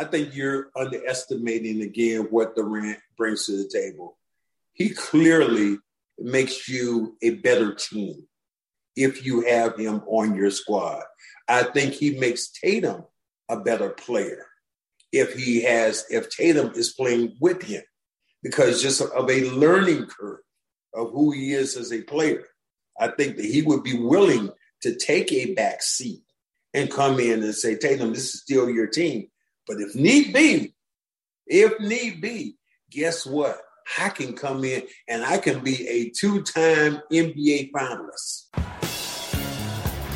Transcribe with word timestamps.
I 0.00 0.04
think 0.04 0.34
you're 0.34 0.70
underestimating 0.74 1.82
again 1.82 2.28
what 2.30 2.56
Durant 2.56 2.98
brings 3.18 3.44
to 3.46 3.52
the 3.52 3.68
table. 3.68 4.16
He 4.72 4.88
clearly 4.88 5.76
makes 6.18 6.70
you 6.70 7.18
a 7.22 7.34
better 7.34 7.74
team 7.74 8.26
if 8.96 9.26
you 9.26 9.42
have 9.42 9.76
him 9.76 10.00
on 10.06 10.34
your 10.34 10.50
squad. 10.50 11.02
I 11.46 11.64
think 11.64 11.92
he 11.92 12.18
makes 12.18 12.48
Tatum 12.50 13.04
a 13.50 13.60
better 13.60 13.90
player 13.90 14.46
if 15.12 15.34
he 15.34 15.64
has 15.64 16.06
if 16.08 16.30
Tatum 16.30 16.72
is 16.76 16.94
playing 16.94 17.36
with 17.38 17.62
him 17.62 17.82
because 18.42 18.80
just 18.80 19.02
of 19.02 19.28
a 19.28 19.50
learning 19.50 20.06
curve 20.06 20.40
of 20.94 21.10
who 21.10 21.30
he 21.32 21.52
is 21.52 21.76
as 21.76 21.92
a 21.92 22.00
player. 22.00 22.46
I 22.98 23.08
think 23.08 23.36
that 23.36 23.44
he 23.44 23.60
would 23.60 23.82
be 23.82 23.98
willing 23.98 24.48
to 24.80 24.94
take 24.94 25.30
a 25.30 25.52
back 25.52 25.82
seat 25.82 26.22
and 26.72 26.90
come 26.90 27.20
in 27.20 27.42
and 27.42 27.54
say, 27.54 27.76
Tatum, 27.76 28.14
this 28.14 28.34
is 28.34 28.40
still 28.40 28.70
your 28.70 28.86
team. 28.86 29.26
But 29.70 29.80
if 29.80 29.94
need 29.94 30.32
be, 30.32 30.74
if 31.46 31.78
need 31.78 32.20
be, 32.20 32.56
guess 32.90 33.24
what? 33.24 33.56
I 34.00 34.08
can 34.08 34.32
come 34.32 34.64
in 34.64 34.82
and 35.06 35.24
I 35.24 35.38
can 35.38 35.62
be 35.62 35.86
a 35.86 36.10
two-time 36.10 37.00
NBA 37.12 37.70
finalist. 37.70 38.50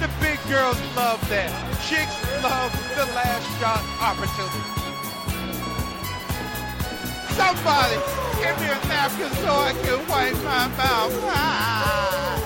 The 0.01 0.11
big 0.21 0.41
girls 0.49 0.77
love 0.97 1.21
that. 1.29 1.53
Chicks 1.87 2.19
love 2.43 2.73
the 2.97 3.07
last 3.15 3.47
shot 3.61 3.79
opportunity. 4.03 4.59
Somebody 7.39 7.95
give 8.43 8.59
me 8.59 8.67
a 8.67 8.79
napkin 8.89 9.31
so 9.39 9.51
I 9.55 9.73
can 9.85 10.01
wipe 10.09 10.35
my 10.43 10.67
mouth. 10.77 11.15
Ah. 11.31 12.41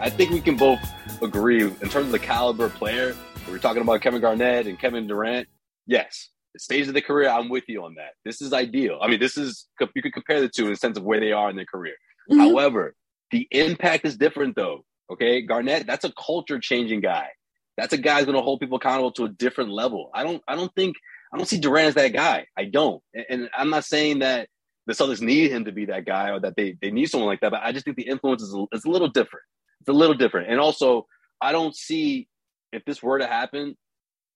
I 0.00 0.10
think 0.10 0.32
we 0.32 0.42
can 0.42 0.58
both 0.58 0.80
agree 1.22 1.62
in 1.62 1.88
terms 1.88 2.08
of 2.08 2.12
the 2.12 2.18
caliber 2.18 2.68
player 2.68 3.16
we 3.48 3.54
are 3.54 3.58
talking 3.58 3.82
about 3.82 4.00
Kevin 4.00 4.20
Garnett 4.20 4.66
and 4.66 4.78
Kevin 4.78 5.06
Durant. 5.06 5.48
Yes, 5.86 6.30
stage 6.56 6.88
of 6.88 6.94
the 6.94 7.02
career, 7.02 7.28
I'm 7.28 7.48
with 7.48 7.64
you 7.68 7.84
on 7.84 7.94
that. 7.94 8.12
This 8.24 8.40
is 8.42 8.52
ideal. 8.52 8.98
I 9.00 9.08
mean, 9.08 9.20
this 9.20 9.36
is 9.36 9.66
you 9.80 10.02
could 10.02 10.12
compare 10.12 10.40
the 10.40 10.48
two 10.48 10.64
in 10.64 10.70
the 10.70 10.76
sense 10.76 10.98
of 10.98 11.04
where 11.04 11.20
they 11.20 11.32
are 11.32 11.50
in 11.50 11.56
their 11.56 11.66
career. 11.66 11.94
Mm-hmm. 12.30 12.40
However, 12.40 12.94
the 13.30 13.46
impact 13.50 14.04
is 14.04 14.16
different 14.16 14.56
though. 14.56 14.84
Okay, 15.10 15.42
Garnett, 15.42 15.86
that's 15.86 16.04
a 16.04 16.12
culture 16.12 16.58
changing 16.58 17.00
guy. 17.00 17.28
That's 17.76 17.92
a 17.92 17.98
guy 17.98 18.16
who's 18.16 18.24
going 18.24 18.36
to 18.36 18.42
hold 18.42 18.60
people 18.60 18.78
accountable 18.78 19.12
to 19.12 19.24
a 19.24 19.28
different 19.28 19.70
level. 19.70 20.10
I 20.14 20.24
don't. 20.24 20.42
I 20.48 20.56
don't 20.56 20.74
think. 20.74 20.96
I 21.32 21.36
don't 21.36 21.46
see 21.46 21.58
Durant 21.58 21.88
as 21.88 21.94
that 21.94 22.12
guy. 22.12 22.46
I 22.56 22.64
don't. 22.64 23.02
And 23.28 23.48
I'm 23.56 23.70
not 23.70 23.84
saying 23.84 24.20
that 24.20 24.48
the 24.86 24.92
Celtics 24.92 25.20
need 25.20 25.50
him 25.50 25.64
to 25.64 25.72
be 25.72 25.86
that 25.86 26.04
guy 26.04 26.30
or 26.30 26.40
that 26.40 26.54
they, 26.56 26.76
they 26.80 26.92
need 26.92 27.06
someone 27.06 27.28
like 27.28 27.40
that, 27.40 27.50
but 27.50 27.60
I 27.62 27.72
just 27.72 27.84
think 27.84 27.96
the 27.96 28.06
influence 28.06 28.42
is 28.42 28.56
is 28.72 28.84
a 28.84 28.90
little 28.90 29.08
different. 29.08 29.44
It's 29.80 29.88
a 29.88 29.92
little 29.92 30.14
different. 30.14 30.50
And 30.50 30.60
also, 30.60 31.06
I 31.40 31.52
don't 31.52 31.74
see 31.74 32.28
if 32.72 32.84
this 32.84 33.02
were 33.02 33.18
to 33.18 33.26
happen, 33.26 33.76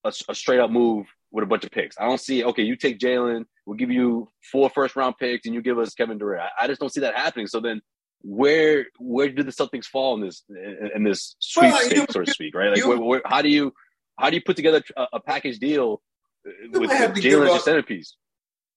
a, 0.04 0.12
a, 0.28 0.34
straight 0.34 0.60
up 0.60 0.70
move 0.70 1.06
with 1.30 1.44
a 1.44 1.46
bunch 1.46 1.64
of 1.64 1.70
picks. 1.70 1.96
I 1.98 2.04
don't 2.04 2.20
see, 2.20 2.44
okay, 2.44 2.62
you 2.62 2.76
take 2.76 2.98
Jaylen, 2.98 3.44
we'll 3.66 3.76
give 3.76 3.90
you 3.90 4.28
four 4.50 4.70
first 4.70 4.96
round 4.96 5.16
picks, 5.18 5.46
and 5.46 5.54
you 5.54 5.62
give 5.62 5.78
us 5.78 5.94
Kevin 5.94 6.18
Durant. 6.18 6.42
I, 6.42 6.64
I 6.64 6.66
just 6.66 6.80
don't 6.80 6.92
see 6.92 7.00
that 7.00 7.16
happening. 7.16 7.46
So 7.46 7.60
then, 7.60 7.80
where 8.22 8.86
where 8.98 9.30
do 9.30 9.42
the 9.42 9.50
Celtics 9.50 9.86
fall 9.86 10.14
in 10.14 10.20
this 10.20 10.42
in, 10.50 10.90
in 10.96 11.04
this 11.04 11.36
sweepstakes, 11.38 11.96
well, 11.96 12.06
so 12.10 12.24
to 12.24 12.30
speak, 12.30 12.54
right? 12.54 12.70
Like, 12.70 12.78
you, 12.78 12.88
where, 12.88 12.98
where, 12.98 13.22
how 13.24 13.40
do 13.40 13.48
you 13.48 13.72
how 14.18 14.28
do 14.28 14.36
you 14.36 14.42
put 14.44 14.56
together 14.56 14.82
a, 14.96 15.06
a 15.14 15.20
package 15.20 15.58
deal 15.58 16.02
with, 16.44 16.90
Jaylen 16.90 17.16
as 17.16 17.24
your 17.24 17.58
centerpiece? 17.60 18.16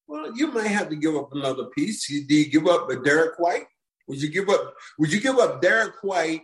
Well, 0.07 0.35
you 0.35 0.47
might 0.51 0.67
have 0.67 0.89
to 0.89 0.95
give 0.95 1.15
up 1.15 1.33
another 1.33 1.65
piece. 1.75 2.07
Do 2.07 2.35
you 2.35 2.49
give 2.49 2.67
up 2.67 2.89
a 2.89 3.01
Derrick 3.01 3.39
White? 3.39 3.65
Would 4.07 4.21
you 4.21 4.29
give 4.29 4.49
up? 4.49 4.73
Would 4.99 5.11
you 5.11 5.19
give 5.19 5.37
up 5.37 5.61
Derrick 5.61 5.95
White 6.01 6.41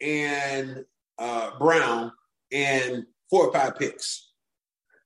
and 0.00 0.84
uh, 1.18 1.58
Brown 1.58 2.12
and 2.52 3.04
four 3.30 3.46
or 3.46 3.52
five 3.52 3.76
picks. 3.76 4.30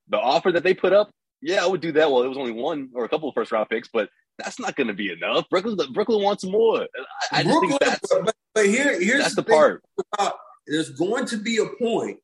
The 0.09 0.19
offer 0.19 0.53
that 0.53 0.63
they 0.63 0.75
put 0.75 0.93
up, 0.93 1.11
yeah, 1.41 1.63
I 1.63 1.67
would 1.67 1.81
do 1.81 1.93
that. 1.93 2.11
Well, 2.11 2.23
it 2.23 2.29
was 2.29 2.39
only 2.39 2.53
one 2.53 2.91
or 2.95 3.05
a 3.05 3.09
couple 3.09 3.29
of 3.29 3.35
first 3.35 3.53
round 3.53 3.69
picks, 3.69 3.89
but 3.89 4.09
that's 4.39 4.59
not 4.59 4.77
going 4.77 4.89
to 4.89 4.95
be 4.95 5.13
enough. 5.13 5.49
Brooklyn, 5.51 5.93
Brooklyn 5.93 6.23
wants 6.23 6.45
more. 6.45 6.87
I, 7.33 7.41
I 7.41 7.43
Brooklyn, 7.43 7.71
think 7.71 7.81
that's, 7.81 8.09
but, 8.09 8.35
but 8.55 8.67
here, 8.67 9.01
here's 9.01 9.23
that's 9.23 9.35
the, 9.37 9.43
the 9.43 9.51
part. 9.51 9.83
About, 10.15 10.35
there's 10.67 10.91
going 10.91 11.27
to 11.27 11.37
be 11.37 11.59
a 11.59 11.67
point 11.83 12.19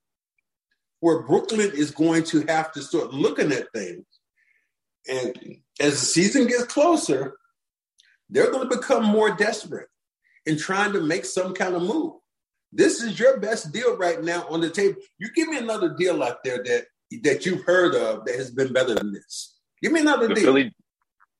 where 1.00 1.22
Brooklyn 1.22 1.70
is 1.74 1.90
going 1.90 2.24
to 2.24 2.42
have 2.48 2.72
to 2.72 2.82
start 2.82 3.12
looking 3.12 3.52
at 3.52 3.70
things, 3.74 4.04
and 5.08 5.58
as 5.78 6.00
the 6.00 6.06
season 6.06 6.46
gets 6.46 6.64
closer, 6.64 7.36
they're 8.28 8.50
going 8.50 8.68
to 8.68 8.76
become 8.76 9.04
more 9.04 9.36
desperate 9.36 9.88
in 10.46 10.58
trying 10.58 10.92
to 10.92 11.00
make 11.00 11.24
some 11.24 11.54
kind 11.54 11.74
of 11.74 11.82
move. 11.82 12.14
This 12.72 13.02
is 13.02 13.18
your 13.18 13.38
best 13.38 13.72
deal 13.72 13.96
right 13.96 14.22
now 14.22 14.46
on 14.48 14.60
the 14.60 14.70
table. 14.70 14.96
You 15.18 15.28
give 15.34 15.48
me 15.48 15.58
another 15.58 15.94
deal 15.94 16.22
out 16.22 16.42
there 16.44 16.62
that 16.62 16.86
that 17.22 17.46
you've 17.46 17.64
heard 17.64 17.94
of 17.94 18.24
that 18.24 18.34
has 18.34 18.50
been 18.50 18.72
better 18.72 18.94
than 18.94 19.12
this. 19.12 19.56
Give 19.82 19.92
me 19.92 20.00
another 20.00 20.28
the 20.28 20.34
deal. 20.34 20.44
Philly, 20.44 20.74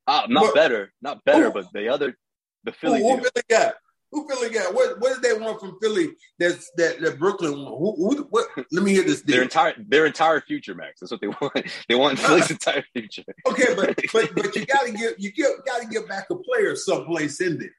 uh, 0.06 0.26
not 0.28 0.44
but, 0.44 0.54
better, 0.54 0.92
not 1.03 1.25
better, 1.25 1.47
who, 1.47 1.53
but 1.53 1.66
the 1.72 1.88
other, 1.88 2.16
the 2.65 2.72
Philly. 2.72 3.00
Who, 3.00 3.16
who 3.16 3.16
Philly 3.16 3.44
got? 3.50 3.75
Who 4.12 4.28
Philly 4.28 4.50
got? 4.50 4.72
What 4.72 5.00
What 5.00 5.15
did 5.15 5.22
they 5.22 5.38
want 5.38 5.60
from 5.60 5.78
Philly? 5.82 6.10
That's 6.38 6.70
that, 6.76 7.00
that 7.00 7.19
Brooklyn. 7.19 7.53
Who, 7.53 7.94
who, 7.97 8.22
what? 8.31 8.47
Let 8.70 8.84
me 8.84 8.92
hear 8.92 9.03
this. 9.03 9.22
Deal. 9.22 9.36
Their 9.36 9.42
entire 9.42 9.75
their 9.88 10.06
entire 10.06 10.41
future, 10.41 10.75
Max. 10.75 11.00
That's 11.00 11.10
what 11.10 11.20
they 11.20 11.26
want. 11.41 11.66
They 11.88 11.97
want 11.97 12.19
Philly's 12.19 12.50
entire 12.50 12.84
future. 12.92 13.25
Okay, 13.48 13.75
but 13.75 14.00
but 14.12 14.34
but 14.34 14.54
you 14.54 14.65
got 14.65 14.86
to 14.86 14.92
get 14.92 15.19
you 15.19 15.32
got 15.66 15.82
to 15.82 15.88
get 15.88 16.09
back 16.09 16.28
a 16.31 16.36
player 16.36 16.76
someplace 16.76 17.41
in 17.41 17.59
there 17.59 17.75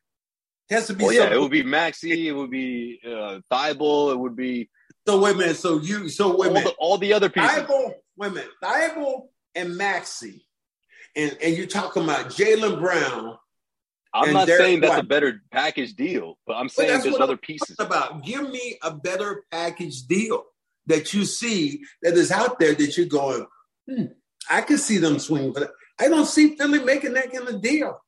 has 0.69 0.87
to 0.87 0.93
be. 0.93 1.05
Well, 1.05 1.13
yeah, 1.13 1.33
it 1.33 1.39
would 1.39 1.51
be 1.51 1.63
Maxey. 1.63 2.27
It 2.27 2.33
would 2.33 2.51
be 2.51 2.99
uh, 3.05 3.39
Thybulle. 3.51 4.11
It 4.11 4.19
would 4.19 4.35
be. 4.35 4.69
So 5.07 5.19
wait 5.19 5.35
a 5.35 5.37
minute. 5.37 5.57
So 5.57 5.79
you. 5.79 6.09
So 6.09 6.35
wait 6.37 6.49
a 6.49 6.53
minute. 6.53 6.69
The, 6.69 6.75
all 6.77 6.97
the 6.97 7.13
other 7.13 7.29
people. 7.29 7.49
Thybulle. 7.49 7.93
Wait 8.17 8.27
a 8.27 8.33
minute. 8.33 8.51
Thybulle 8.63 9.27
and 9.55 9.77
Maxey, 9.77 10.45
and 11.15 11.37
and 11.41 11.55
you're 11.55 11.67
talking 11.67 12.03
about 12.03 12.27
Jaylen 12.27 12.79
Brown. 12.79 13.37
I'm 14.13 14.33
not 14.33 14.47
saying 14.47 14.81
that's 14.81 14.99
a 14.99 15.03
better 15.03 15.41
package 15.51 15.93
deal, 15.93 16.37
but 16.47 16.53
I'm 16.55 16.69
saying 16.69 17.01
there's 17.01 17.19
other 17.19 17.33
I'm 17.33 17.39
pieces. 17.39 17.75
About 17.79 18.23
give 18.23 18.49
me 18.49 18.77
a 18.81 18.93
better 18.93 19.43
package 19.51 20.03
deal 20.03 20.43
that 20.87 21.13
you 21.13 21.25
see 21.25 21.81
that 22.01 22.13
is 22.13 22.31
out 22.31 22.59
there 22.59 22.73
that 22.73 22.97
you're 22.97 23.05
going. 23.05 23.45
Hmm, 23.89 24.05
I 24.49 24.61
could 24.61 24.79
see 24.79 24.97
them 24.97 25.19
swing 25.19 25.53
for 25.53 25.61
that. 25.61 25.71
I 25.99 26.07
don't 26.07 26.25
see 26.25 26.55
Philly 26.55 26.83
making 26.83 27.13
that 27.13 27.31
kind 27.31 27.47
of 27.47 27.61
deal. 27.61 27.99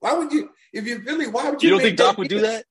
Why 0.00 0.14
would 0.14 0.32
you? 0.32 0.50
If 0.74 0.86
you 0.88 0.98
really, 0.98 1.28
why 1.28 1.50
would 1.50 1.62
you? 1.62 1.68
You 1.68 1.74
don't 1.76 1.82
think 1.82 1.96
Doc 1.96 2.18
would 2.18 2.28
do 2.28 2.40
that? 2.40 2.64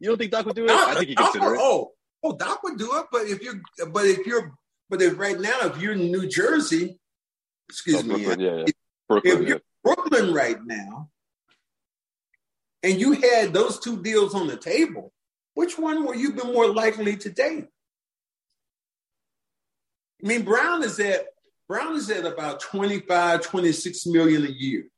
You 0.00 0.08
don't 0.08 0.18
think 0.18 0.32
Doc 0.32 0.44
would 0.44 0.56
do 0.56 0.64
it? 0.64 0.68
Doc, 0.68 0.88
I 0.88 0.94
think 0.94 1.08
he 1.08 1.14
consider 1.14 1.54
it. 1.54 1.60
Oh, 1.60 1.92
oh, 2.22 2.36
Doc 2.36 2.62
would 2.64 2.76
do 2.76 2.90
it. 2.98 3.06
But 3.12 3.26
if 3.28 3.42
you're, 3.42 3.62
but 3.90 4.04
if 4.06 4.26
you're, 4.26 4.52
but 4.90 5.00
if 5.00 5.16
right 5.16 5.38
now, 5.38 5.56
if 5.62 5.80
you're 5.80 5.92
in 5.92 6.10
New 6.10 6.28
Jersey, 6.28 6.98
excuse 7.68 8.00
oh, 8.00 8.02
Brooklyn, 8.02 8.38
me, 8.38 8.44
yeah, 8.44 8.56
yeah. 8.56 8.64
Brooklyn, 9.08 9.32
if 9.32 9.48
you're 9.48 9.56
yeah. 9.56 9.62
Brooklyn 9.84 10.34
right 10.34 10.58
now, 10.64 11.10
and 12.82 13.00
you 13.00 13.12
had 13.12 13.52
those 13.52 13.78
two 13.78 14.02
deals 14.02 14.34
on 14.34 14.48
the 14.48 14.56
table, 14.56 15.12
which 15.54 15.78
one 15.78 16.04
were 16.04 16.16
you 16.16 16.32
been 16.32 16.52
more 16.52 16.66
likely 16.66 17.16
to 17.18 17.30
take? 17.30 17.66
I 20.22 20.26
mean, 20.26 20.42
Brown 20.42 20.82
is 20.82 20.98
at 20.98 21.26
Brown 21.68 21.94
is 21.94 22.10
at 22.10 22.26
about 22.26 22.58
25, 22.60 23.42
26 23.42 24.06
million 24.06 24.44
a 24.44 24.50
year. 24.50 24.88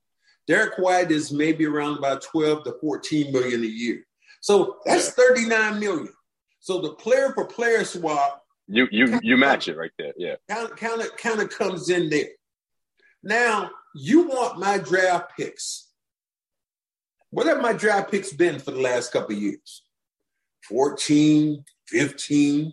Derrick 0.47 0.79
White 0.79 1.11
is 1.11 1.33
maybe 1.33 1.67
around 1.67 1.99
about 1.99 2.23
12 2.23 2.65
to 2.65 2.75
14 2.81 3.33
million 3.33 3.63
a 3.63 3.67
year. 3.67 4.07
So 4.41 4.79
that's 4.85 5.11
39 5.11 5.81
million. 5.81 6.13
So 6.61 6.81
the 6.81 6.95
player 6.95 7.33
for 7.33 7.47
player 7.47 7.85
swap 7.85 8.43
You 8.69 8.89
you 8.91 9.19
you 9.23 9.37
match 9.37 9.69
it 9.69 9.77
right 9.77 9.91
there. 9.99 10.13
Yeah. 10.17 10.37
Kind 10.49 10.71
of 10.71 10.77
kind 10.77 11.01
of 11.01 11.17
kind 11.17 11.41
of 11.41 11.51
comes 11.51 11.91
in 11.91 12.11
there. 12.11 12.29
Now 13.23 13.71
you 13.95 14.29
want 14.29 14.59
my 14.59 14.79
draft 14.79 15.33
picks. 15.37 15.89
What 17.31 17.47
have 17.47 17.61
my 17.61 17.73
draft 17.73 18.11
picks 18.11 18.33
been 18.33 18.59
for 18.59 18.71
the 18.71 18.81
last 18.81 19.13
couple 19.13 19.35
of 19.37 19.43
years? 19.43 19.83
14, 20.69 21.65
15, 21.89 22.73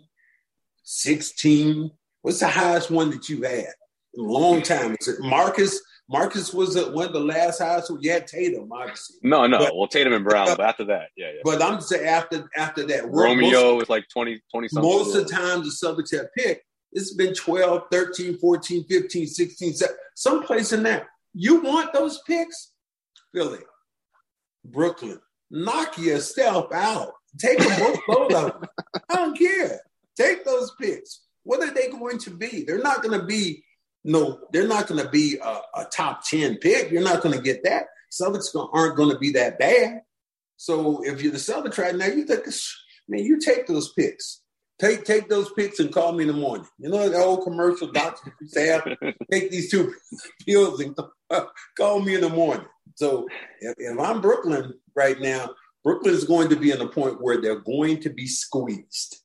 16. 0.82 1.90
What's 2.22 2.40
the 2.40 2.48
highest 2.48 2.90
one 2.90 3.10
that 3.10 3.28
you 3.28 3.42
had 3.42 3.74
in 4.14 4.24
a 4.24 4.28
long 4.28 4.62
time? 4.62 4.96
Is 5.00 5.08
it 5.08 5.20
Marcus? 5.20 5.80
Marcus 6.08 6.52
was 6.52 6.76
one 6.90 7.06
of 7.06 7.12
the 7.12 7.20
last 7.20 7.60
highest. 7.60 7.90
You 8.00 8.10
had 8.10 8.26
Tatum, 8.26 8.70
obviously. 8.70 9.16
No, 9.22 9.46
no. 9.46 9.58
But, 9.58 9.76
well, 9.76 9.88
Tatum 9.88 10.12
and 10.12 10.24
Brown, 10.24 10.48
but 10.48 10.60
after 10.60 10.84
that, 10.84 11.08
yeah, 11.16 11.28
yeah. 11.28 11.40
But 11.44 11.62
I'm 11.62 11.80
saying 11.80 12.06
after 12.06 12.50
after 12.56 12.86
that, 12.86 13.10
Romeo 13.10 13.76
was 13.76 13.88
like 13.88 14.08
20, 14.10 14.40
20 14.50 14.68
something. 14.68 14.90
Most 14.90 15.16
of 15.16 15.26
the 15.26 15.32
times 15.32 15.80
the 15.80 15.86
Celtics 15.86 16.14
have 16.14 16.32
picked, 16.36 16.64
it's 16.92 17.14
been 17.14 17.34
12, 17.34 17.84
13, 17.90 18.38
14, 18.38 18.84
15, 18.84 19.26
16, 19.26 19.72
17, 19.72 19.96
someplace 20.14 20.72
in 20.72 20.82
there. 20.82 21.08
You 21.32 21.62
want 21.62 21.92
those 21.92 22.20
picks? 22.26 22.72
Philly, 23.32 23.60
Brooklyn, 24.64 25.20
knock 25.50 25.98
yourself 25.98 26.72
out. 26.72 27.12
Take 27.38 27.58
them 27.58 27.96
both 28.06 28.22
of 28.22 28.28
them. 28.28 28.68
I 29.10 29.16
don't 29.16 29.36
care. 29.36 29.80
Take 30.16 30.44
those 30.44 30.72
picks. 30.80 31.22
What 31.42 31.62
are 31.62 31.74
they 31.74 31.88
going 31.88 32.18
to 32.18 32.30
be? 32.30 32.64
They're 32.64 32.78
not 32.78 33.02
going 33.02 33.18
to 33.18 33.26
be 33.26 33.64
no. 34.04 34.38
They're 34.52 34.68
not 34.68 34.86
going 34.86 35.02
to 35.02 35.10
be 35.10 35.38
a, 35.42 35.60
a, 35.74 35.86
top 35.90 36.24
ten 36.24 36.56
pick. 36.56 36.90
You're 36.90 37.02
not 37.02 37.22
going 37.22 37.36
to 37.36 37.42
get 37.42 37.64
that. 37.64 37.86
Celtics 38.12 38.54
aren't 38.72 38.96
going 38.96 39.10
to 39.10 39.18
be 39.18 39.32
that 39.32 39.58
bad. 39.58 40.02
So 40.56 41.02
if 41.04 41.20
you're 41.22 41.32
the 41.32 41.38
Celtics 41.38 41.78
right 41.78 41.94
now, 41.94 42.06
you 42.06 42.24
think, 42.24 42.46
man, 43.08 43.24
you 43.24 43.40
take 43.40 43.66
those 43.66 43.92
picks. 43.92 44.40
Take 44.80 45.04
take 45.04 45.28
those 45.28 45.52
picks 45.52 45.78
and 45.78 45.92
call 45.92 46.12
me 46.12 46.22
in 46.22 46.28
the 46.28 46.34
morning. 46.34 46.66
You 46.78 46.90
know 46.90 47.08
the 47.08 47.18
old 47.18 47.44
commercial 47.44 47.92
doctor 47.92 48.34
say, 48.46 48.80
take 49.30 49.50
these 49.50 49.70
two 49.70 49.94
pills 50.46 50.80
and 50.80 50.96
call 51.76 52.00
me 52.00 52.16
in 52.16 52.22
the 52.22 52.28
morning. 52.28 52.66
So 52.96 53.28
if, 53.60 53.74
if 53.78 53.98
I'm 53.98 54.20
Brooklyn 54.20 54.74
right 54.96 55.20
now, 55.20 55.50
Brooklyn 55.84 56.14
is 56.14 56.24
going 56.24 56.48
to 56.48 56.56
be 56.56 56.72
in 56.72 56.80
a 56.80 56.88
point 56.88 57.22
where 57.22 57.40
they're 57.40 57.60
going 57.60 58.00
to 58.00 58.10
be 58.10 58.26
squeezed. 58.26 59.18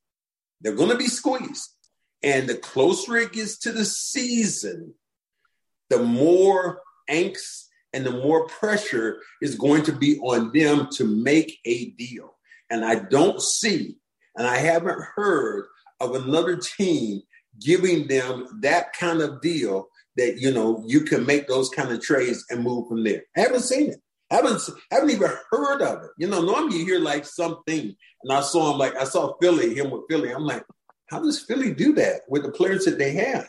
They're 0.62 0.76
going 0.76 0.92
to 0.92 0.98
be 0.98 1.08
squeezed. 1.08 1.70
And 2.22 2.48
the 2.48 2.56
closer 2.56 3.18
it 3.18 3.34
gets 3.34 3.58
to 3.60 3.72
the 3.72 3.86
season, 3.86 4.94
the 5.90 6.04
more 6.04 6.82
angst 7.10 7.66
and 7.94 8.06
the 8.06 8.12
more 8.12 8.48
pressure 8.48 9.22
is 9.42 9.56
going 9.56 9.84
to 9.84 9.92
be 9.92 10.20
on 10.20 10.52
them 10.54 10.90
to 10.94 11.06
make 11.06 11.58
a 11.66 11.92
deal. 11.92 12.36
And 12.70 12.86
I 12.86 12.96
don't 12.96 13.42
see, 13.42 13.96
and 14.36 14.46
I 14.46 14.58
haven't 14.58 15.02
heard 15.16 15.66
of 16.00 16.16
another 16.16 16.58
team 16.58 17.22
giving 17.60 18.08
them 18.08 18.60
that 18.62 18.94
kind 18.94 19.22
of 19.22 19.42
deal 19.42 19.88
that 20.18 20.38
you 20.38 20.52
know 20.52 20.84
you 20.86 21.02
can 21.02 21.26
make 21.26 21.48
those 21.48 21.70
kind 21.70 21.92
of 21.92 22.02
trades 22.02 22.46
and 22.50 22.64
move 22.64 22.88
from 22.88 23.04
there. 23.04 23.24
I 23.36 23.42
haven't 23.42 23.62
seen 23.62 23.90
it. 23.90 24.00
I 24.32 24.36
haven't 24.36 24.62
haven't 24.92 25.10
even 25.10 25.32
heard 25.52 25.82
of 25.82 26.04
it. 26.04 26.12
You 26.18 26.28
know, 26.28 26.42
normally 26.42 26.78
you 26.78 26.86
hear 26.86 27.00
like 27.00 27.26
something, 27.26 27.96
and 28.24 28.32
I 28.32 28.42
saw 28.42 28.72
him 28.72 28.78
like 28.78 28.96
I 28.96 29.06
saw 29.06 29.34
Philly, 29.42 29.74
him 29.74 29.90
with 29.90 30.04
Philly. 30.10 30.32
I'm 30.32 30.46
like, 30.46 30.64
how 31.10 31.20
does 31.20 31.40
Philly 31.40 31.74
do 31.74 31.94
that 31.94 32.22
with 32.28 32.44
the 32.44 32.52
players 32.52 32.86
that 32.86 32.98
they 32.98 33.14
have? 33.14 33.48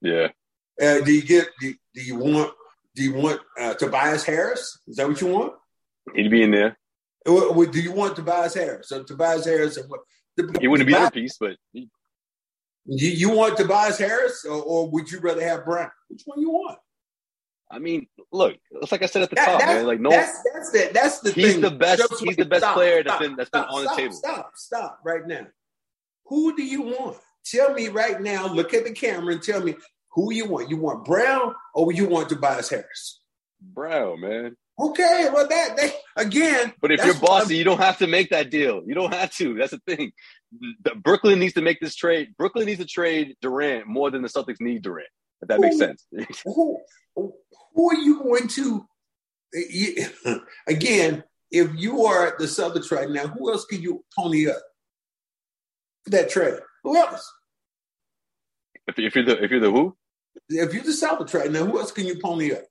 Yeah. 0.00 0.28
Uh, 0.80 1.00
do 1.00 1.12
you 1.12 1.22
get? 1.22 1.48
Do, 1.60 1.74
do, 1.94 2.02
you 2.02 2.16
want? 2.16 2.52
Do 2.94 3.02
you 3.02 3.14
want 3.14 3.40
uh, 3.58 3.74
Tobias 3.74 4.24
Harris? 4.24 4.78
Is 4.86 4.96
that 4.96 5.08
what 5.08 5.20
you 5.20 5.28
want? 5.28 5.54
He'd 6.14 6.30
be 6.30 6.42
in 6.42 6.50
there. 6.50 6.76
do 7.24 7.80
you 7.80 7.92
want 7.92 8.16
Tobias 8.16 8.54
Harris? 8.54 8.88
So 8.88 9.02
Tobias 9.02 9.46
Harris, 9.46 9.78
what? 9.88 10.00
The, 10.36 10.56
he 10.60 10.68
wouldn't 10.68 10.88
Tobias, 10.88 11.10
be 11.10 11.20
the 11.20 11.24
piece, 11.24 11.36
but 11.38 11.56
he... 11.72 11.88
you, 12.86 13.10
you 13.10 13.30
want 13.30 13.56
Tobias 13.56 13.98
Harris, 13.98 14.44
or, 14.44 14.60
or 14.62 14.90
would 14.90 15.10
you 15.10 15.20
rather 15.20 15.42
have 15.42 15.64
Brown? 15.64 15.90
Which 16.08 16.22
one 16.24 16.40
you 16.40 16.50
want? 16.50 16.78
I 17.70 17.78
mean, 17.78 18.06
look, 18.30 18.56
it's 18.70 18.92
like 18.92 19.02
I 19.02 19.06
said 19.06 19.22
at 19.22 19.30
the 19.30 19.36
that, 19.36 19.46
top, 19.46 19.60
man. 19.60 19.86
Like 19.86 20.00
no, 20.00 20.10
that's 20.10 20.38
that's 20.52 20.70
the 20.70 20.90
that's 20.92 21.20
the 21.20 21.32
he's 21.32 21.52
thing. 21.52 21.60
the 21.60 21.70
best. 21.70 22.02
he's 22.20 22.36
the 22.36 22.44
best 22.44 22.62
stop, 22.62 22.74
player 22.74 23.02
that's 23.02 23.18
been 23.18 23.36
that's 23.36 23.48
stop, 23.48 23.68
been 23.68 23.76
on 23.76 23.82
stop, 23.84 23.96
the 23.96 24.02
table. 24.02 24.14
Stop, 24.14 24.50
stop, 24.54 25.00
right 25.04 25.26
now. 25.26 25.46
Who 26.26 26.56
do 26.56 26.62
you 26.62 26.82
want? 26.82 27.18
Tell 27.44 27.74
me 27.74 27.88
right 27.88 28.20
now. 28.20 28.46
Look 28.46 28.74
at 28.74 28.84
the 28.84 28.92
camera 28.92 29.34
and 29.34 29.42
tell 29.42 29.62
me 29.62 29.76
who 30.12 30.32
you 30.32 30.46
want. 30.46 30.70
You 30.70 30.78
want 30.78 31.04
Brown 31.04 31.54
or 31.74 31.92
you 31.92 32.06
want 32.06 32.28
Tobias 32.28 32.70
Harris? 32.70 33.20
Brown, 33.60 34.20
man. 34.20 34.56
Okay, 34.80 35.28
well 35.32 35.46
that, 35.46 35.76
that 35.76 35.94
again. 36.16 36.72
But 36.80 36.90
if 36.90 37.04
you're 37.04 37.14
bossy, 37.14 37.56
you 37.56 37.62
don't 37.62 37.78
have 37.78 37.98
to 37.98 38.08
make 38.08 38.30
that 38.30 38.50
deal. 38.50 38.82
You 38.84 38.94
don't 38.94 39.14
have 39.14 39.32
to. 39.36 39.54
That's 39.54 39.70
the 39.70 39.80
thing. 39.86 40.12
The, 40.82 40.96
Brooklyn 40.96 41.38
needs 41.38 41.54
to 41.54 41.62
make 41.62 41.80
this 41.80 41.94
trade. 41.94 42.34
Brooklyn 42.36 42.66
needs 42.66 42.80
to 42.80 42.86
trade 42.86 43.36
Durant 43.40 43.86
more 43.86 44.10
than 44.10 44.22
the 44.22 44.28
Celtics 44.28 44.60
need 44.60 44.82
Durant. 44.82 45.08
If 45.42 45.48
that 45.48 45.56
who, 45.56 45.62
makes 45.62 45.78
sense. 45.78 46.04
who, 46.44 46.78
who 47.14 47.90
are 47.90 47.94
you 47.94 48.22
going 48.22 48.48
to? 48.48 48.86
Again, 50.66 51.22
if 51.52 51.70
you 51.76 52.04
are 52.06 52.34
the 52.36 52.46
Celtics 52.46 52.90
right 52.90 53.08
now, 53.08 53.28
who 53.28 53.52
else 53.52 53.64
can 53.66 53.80
you 53.80 54.04
pony 54.16 54.48
up 54.48 54.60
for 56.04 56.10
that 56.10 56.30
trade? 56.30 56.54
Who 56.84 56.96
else? 56.96 57.32
If, 58.86 58.98
if 58.98 59.14
you're 59.14 59.24
the 59.24 59.42
if 59.42 59.50
you're 59.50 59.60
the 59.60 59.70
who? 59.70 59.96
If 60.48 60.74
you're 60.74 60.84
the 60.84 60.90
Celtics 60.90 61.34
right 61.34 61.50
now, 61.50 61.64
who 61.64 61.78
else 61.78 61.92
can 61.92 62.06
you 62.06 62.18
pony 62.20 62.52
up? 62.52 62.62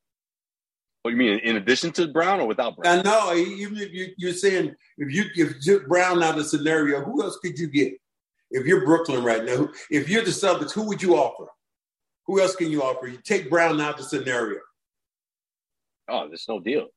What 1.01 1.12
do 1.12 1.18
you 1.18 1.31
mean, 1.31 1.39
in 1.39 1.57
addition 1.57 1.91
to 1.94 2.07
Brown 2.07 2.39
or 2.39 2.47
without 2.47 2.77
Brown? 2.77 3.00
I 3.00 3.01
know. 3.01 3.35
Even 3.35 3.77
if 3.77 3.91
you, 3.91 4.13
you're 4.18 4.33
saying 4.33 4.74
if 4.97 5.13
you 5.13 5.25
if 5.35 5.88
Brown 5.88 6.24
out 6.24 6.31
of 6.31 6.38
the 6.38 6.44
scenario, 6.45 7.03
who 7.03 7.21
else 7.21 7.38
could 7.39 7.59
you 7.59 7.68
get? 7.68 7.94
If 8.51 8.65
you're 8.65 8.85
Brooklyn 8.85 9.24
right 9.24 9.44
now, 9.44 9.69
if 9.89 10.07
you're 10.07 10.24
the 10.24 10.29
Celtics, 10.29 10.71
who 10.71 10.88
would 10.88 11.01
you 11.01 11.15
offer? 11.15 11.47
Who 12.27 12.39
else 12.39 12.56
can 12.56 12.71
you 12.71 12.83
offer? 12.83 13.07
You 13.07 13.18
take 13.18 13.50
Brown 13.50 13.81
out 13.81 13.95
of 13.95 13.97
the 13.97 14.03
scenario. 14.03 14.59
Oh, 16.07 16.27
there's 16.27 16.45
no 16.47 16.59
deal. 16.59 16.88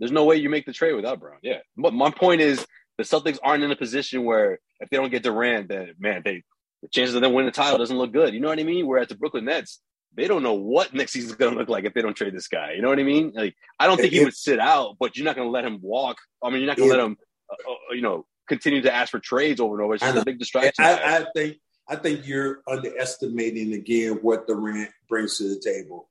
There's 0.00 0.10
no 0.10 0.24
way 0.24 0.36
you 0.36 0.48
make 0.48 0.66
the 0.66 0.72
trade 0.72 0.94
without 0.94 1.20
Brown. 1.20 1.38
Yeah. 1.42 1.58
But 1.76 1.94
my 1.94 2.10
point 2.10 2.40
is 2.40 2.66
the 2.98 3.04
Celtics 3.04 3.38
aren't 3.42 3.64
in 3.64 3.70
a 3.70 3.76
position 3.76 4.24
where 4.24 4.58
if 4.80 4.90
they 4.90 4.96
don't 4.96 5.10
get 5.10 5.22
Durant, 5.22 5.68
then 5.68 5.94
man, 5.98 6.22
they 6.24 6.42
the 6.82 6.88
chances 6.88 7.14
of 7.14 7.22
them 7.22 7.32
winning 7.32 7.46
the 7.46 7.52
title 7.52 7.78
doesn't 7.78 7.96
look 7.96 8.12
good. 8.12 8.34
You 8.34 8.40
know 8.40 8.48
what 8.48 8.58
I 8.58 8.64
mean? 8.64 8.86
Whereas 8.86 9.08
the 9.08 9.14
Brooklyn 9.14 9.46
Nets, 9.46 9.80
they 10.14 10.28
don't 10.28 10.42
know 10.42 10.52
what 10.52 10.92
next 10.92 11.12
season's 11.12 11.34
going 11.34 11.52
to 11.52 11.58
look 11.58 11.70
like 11.70 11.84
if 11.84 11.94
they 11.94 12.02
don't 12.02 12.14
trade 12.14 12.34
this 12.34 12.46
guy. 12.46 12.72
You 12.72 12.82
know 12.82 12.88
what 12.90 12.98
I 12.98 13.04
mean? 13.04 13.32
Like, 13.34 13.54
I 13.80 13.86
don't 13.86 13.96
think 13.96 14.12
he 14.12 14.22
would 14.22 14.36
sit 14.36 14.58
out, 14.58 14.96
but 15.00 15.16
you're 15.16 15.24
not 15.24 15.34
going 15.34 15.48
to 15.48 15.50
let 15.50 15.64
him 15.64 15.78
walk. 15.80 16.18
I 16.42 16.50
mean, 16.50 16.60
you're 16.60 16.66
not 16.66 16.76
going 16.76 16.90
to 16.90 16.96
let 16.96 17.04
him, 17.04 17.16
uh, 17.50 17.70
uh, 17.70 17.94
you 17.94 18.02
know, 18.02 18.26
continue 18.46 18.82
to 18.82 18.94
ask 18.94 19.10
for 19.10 19.18
trades 19.18 19.60
over 19.60 19.74
and 19.74 19.82
over. 19.82 19.94
It's 19.94 20.04
just 20.04 20.18
a 20.18 20.24
big 20.24 20.38
distraction. 20.38 20.84
I, 20.84 21.20
I, 21.20 21.26
think 21.34 21.56
I 21.88 21.96
think 21.96 22.26
you're 22.26 22.60
underestimating 22.68 23.72
again 23.72 24.18
what 24.20 24.46
Durant 24.46 24.90
brings 25.08 25.38
to 25.38 25.44
the 25.44 25.60
table. 25.60 26.10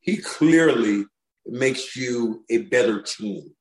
He 0.00 0.18
clearly 0.18 1.06
makes 1.46 1.96
you 1.96 2.44
a 2.50 2.58
better 2.58 3.00
team 3.00 3.54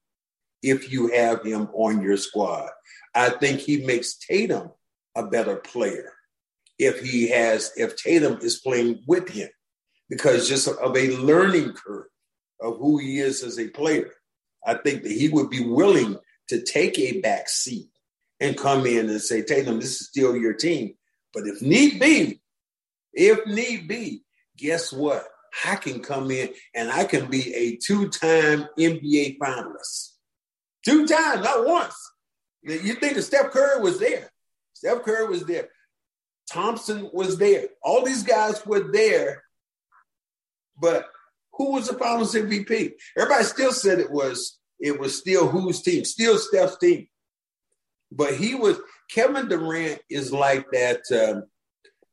if 0.62 0.92
you 0.92 1.08
have 1.08 1.44
him 1.44 1.70
on 1.74 2.02
your 2.02 2.18
squad. 2.18 2.70
I 3.16 3.30
think 3.30 3.60
he 3.60 3.86
makes 3.86 4.18
Tatum 4.18 4.72
a 5.16 5.26
better 5.26 5.58
player 5.58 6.14
if 6.78 7.02
he 7.02 7.30
has 7.30 7.72
if 7.76 7.96
Tatum 7.98 8.40
is 8.42 8.60
playing 8.60 9.04
with 9.08 9.30
him 9.30 9.50
because 10.10 10.48
just 10.48 10.68
of 10.68 10.96
a 10.96 11.18
learning 11.18 11.74
curve 11.74 12.08
of 12.62 12.78
who 12.78 12.98
he 12.98 13.20
is 13.20 13.44
as 13.44 13.60
a 13.60 13.70
player. 13.70 14.12
I 14.66 14.76
think 14.76 15.04
that 15.04 15.12
he 15.12 15.30
would 15.30 15.50
be 15.50 15.66
willing 15.66 16.18
to 16.50 16.62
take 16.62 17.00
a 17.00 17.22
back 17.22 17.48
seat 17.48 17.90
and 18.40 18.58
come 18.58 18.86
in 18.86 19.10
and 19.10 19.22
say, 19.22 19.42
Tatum, 19.42 19.80
this 19.80 20.02
is 20.02 20.08
still 20.08 20.36
your 20.36 20.54
team. 20.54 20.96
But 21.34 21.44
if 21.48 21.62
need 21.62 22.00
be, 22.00 22.42
if 23.14 23.46
need 23.46 23.88
be, 23.88 24.24
guess 24.58 24.92
what? 24.92 25.26
I 25.66 25.76
can 25.76 26.02
come 26.02 26.32
in 26.32 26.50
and 26.76 26.92
I 26.92 27.06
can 27.06 27.30
be 27.30 27.54
a 27.54 27.76
two-time 27.78 28.68
NBA 28.78 29.38
finalist. 29.38 30.14
Two 30.90 31.06
times, 31.06 31.44
not 31.44 31.66
once. 31.66 31.96
You 32.64 32.96
think 32.96 33.16
that 33.16 33.22
Steph 33.22 33.52
Curry 33.52 33.82
was 33.82 34.00
there. 34.00 34.32
Steph 34.74 35.04
Curry 35.04 35.28
was 35.28 35.46
there. 35.46 35.70
Thompson 36.52 37.10
was 37.14 37.38
there. 37.38 37.68
All 37.84 38.04
these 38.04 38.24
guys 38.24 38.66
were 38.66 38.92
there. 38.92 39.44
But 40.82 41.06
who 41.54 41.74
was 41.74 41.88
the 41.88 41.98
finals 41.98 42.34
MVP? 42.34 42.94
Everybody 43.18 43.44
still 43.44 43.72
said 43.72 44.00
it 44.00 44.12
was 44.12 44.58
it 44.80 45.00
was 45.00 45.18
still 45.18 45.48
whose 45.48 45.82
team, 45.82 46.06
still 46.06 46.38
Steph's 46.38 46.78
team. 46.78 47.08
But 48.12 48.36
he 48.36 48.56
was 48.56 48.80
Kevin 49.12 49.48
Durant 49.48 50.02
is 50.10 50.32
like 50.32 50.66
that. 50.72 51.02
Um, 51.12 51.44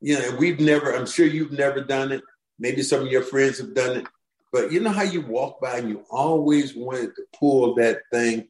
you 0.01 0.19
know, 0.19 0.37
we've 0.39 0.61
never. 0.61 0.95
I'm 0.95 1.07
sure 1.07 1.27
you've 1.27 1.53
never 1.53 1.81
done 1.83 2.13
it. 2.13 2.23
Maybe 2.59 2.83
some 2.83 3.03
of 3.03 3.13
your 3.13 3.23
friends 3.23 3.59
have 3.59 3.75
done 3.75 3.99
it. 3.99 4.07
But 4.53 4.73
you 4.73 4.81
know 4.81 4.91
how 4.91 5.03
you 5.03 5.21
walk 5.23 5.61
by 5.61 5.79
and 5.79 5.89
you 5.89 6.05
always 6.11 6.75
wanted 6.75 7.15
to 7.17 7.23
pull 7.39 7.75
that 7.77 8.01
thing, 8.13 8.49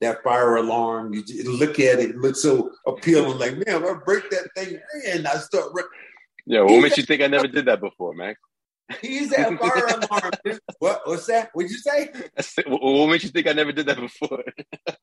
that 0.00 0.22
fire 0.22 0.56
alarm. 0.56 1.14
You 1.14 1.58
look 1.58 1.78
at 1.80 1.98
it, 1.98 2.10
it 2.10 2.16
looks 2.16 2.42
so 2.42 2.70
appealing. 2.86 3.38
Like, 3.38 3.54
man, 3.66 3.84
I 3.84 3.94
break 4.04 4.30
that 4.30 4.48
thing 4.56 4.78
and 5.06 5.26
I 5.26 5.36
start. 5.36 5.72
Yeah, 6.46 6.62
what 6.62 6.82
makes 6.82 6.96
you 6.96 7.04
think 7.04 7.22
I 7.22 7.26
never 7.26 7.48
did 7.48 7.66
that 7.66 7.80
before, 7.80 8.14
man? 8.14 8.34
He's 9.02 9.28
that 9.30 9.58
fire 9.58 9.86
alarm. 9.86 10.60
What? 10.78 11.02
What's 11.06 11.26
that? 11.26 11.50
What'd 11.52 11.70
you 11.70 11.76
say? 11.76 12.10
What 12.66 13.08
makes 13.08 13.22
you 13.22 13.28
think 13.30 13.46
I 13.46 13.52
never 13.52 13.70
did 13.70 13.86
that 13.86 13.98
before? 13.98 14.42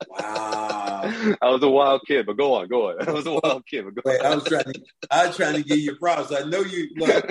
Wow. 0.09 1.35
I 1.41 1.49
was 1.49 1.61
a 1.61 1.69
wild 1.69 2.01
kid, 2.07 2.25
but 2.25 2.35
go 2.35 2.55
on, 2.55 2.67
go 2.67 2.89
on. 2.89 3.07
I 3.07 3.11
was 3.11 3.27
a 3.27 3.39
wild 3.43 3.63
kid, 3.67 3.85
but 3.85 3.95
go 3.95 4.01
Wait, 4.05 4.21
on. 4.21 4.25
I 4.25 4.35
was 4.35 4.43
trying 4.45 4.63
to. 4.63 4.81
I 5.11 5.27
was 5.27 5.37
trying 5.37 5.55
to 5.55 5.63
give 5.63 5.77
you 5.77 5.95
props. 5.97 6.31
I 6.31 6.45
know 6.45 6.61
you 6.61 6.89
look. 6.95 7.25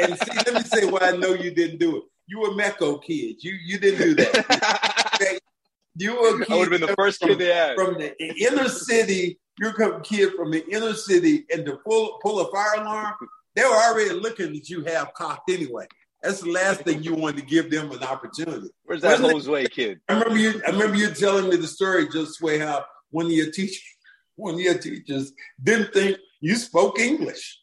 And 0.00 0.18
see, 0.18 0.36
let 0.36 0.54
me 0.54 0.60
say 0.60 0.86
why 0.86 1.00
I 1.02 1.16
know 1.16 1.34
you 1.34 1.50
didn't 1.50 1.78
do 1.78 1.98
it. 1.98 2.02
You 2.26 2.40
were 2.40 2.50
METCO 2.50 3.02
kids. 3.02 3.44
You 3.44 3.58
you 3.62 3.78
didn't 3.78 4.00
do 4.00 4.14
that. 4.14 5.40
You 5.98 6.14
were 6.20 6.40
a 6.42 6.44
kid 6.46 6.52
I 6.52 6.56
would 6.56 6.72
have 6.72 6.80
been 6.80 6.88
the 6.88 6.94
first 6.96 7.18
from, 7.20 7.28
kid 7.30 7.38
they 7.38 7.54
had. 7.54 7.74
from 7.76 7.94
the 7.94 8.14
inner 8.40 8.68
city. 8.68 9.38
You're 9.58 9.70
a 9.70 10.00
kid 10.00 10.34
from 10.34 10.52
the 10.52 10.64
inner 10.72 10.94
city, 10.94 11.44
and 11.52 11.66
to 11.66 11.76
pull 11.84 12.18
pull 12.22 12.40
a 12.40 12.50
fire 12.52 12.80
alarm, 12.80 13.14
they 13.56 13.64
were 13.64 13.70
already 13.74 14.10
looking 14.10 14.52
that 14.54 14.68
you 14.70 14.84
have 14.84 15.12
cocked 15.14 15.50
anyway. 15.50 15.86
That's 16.22 16.40
the 16.40 16.50
last 16.50 16.80
thing 16.82 17.02
you 17.02 17.14
wanted 17.14 17.40
to 17.40 17.46
give 17.46 17.70
them 17.70 17.90
an 17.90 18.02
opportunity. 18.02 18.68
Where's 18.84 19.02
that 19.02 19.20
it- 19.20 19.30
Jose 19.30 19.66
kid? 19.68 20.00
I 20.08 20.12
remember 20.14 20.36
you. 20.38 20.62
I 20.66 20.70
remember 20.70 20.96
you 20.96 21.10
telling 21.10 21.48
me 21.48 21.56
the 21.56 21.66
story 21.66 22.08
just 22.08 22.40
way 22.40 22.58
how 22.58 22.84
one 23.10 23.26
of 23.26 23.32
your 23.32 23.50
teachers, 23.50 23.82
one 24.36 24.54
of 24.54 24.60
your 24.60 24.78
teachers 24.78 25.32
didn't 25.62 25.92
think 25.92 26.18
you 26.40 26.54
spoke 26.56 26.98
English. 27.00 27.58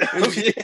Oh, 0.14 0.30
she- 0.30 0.54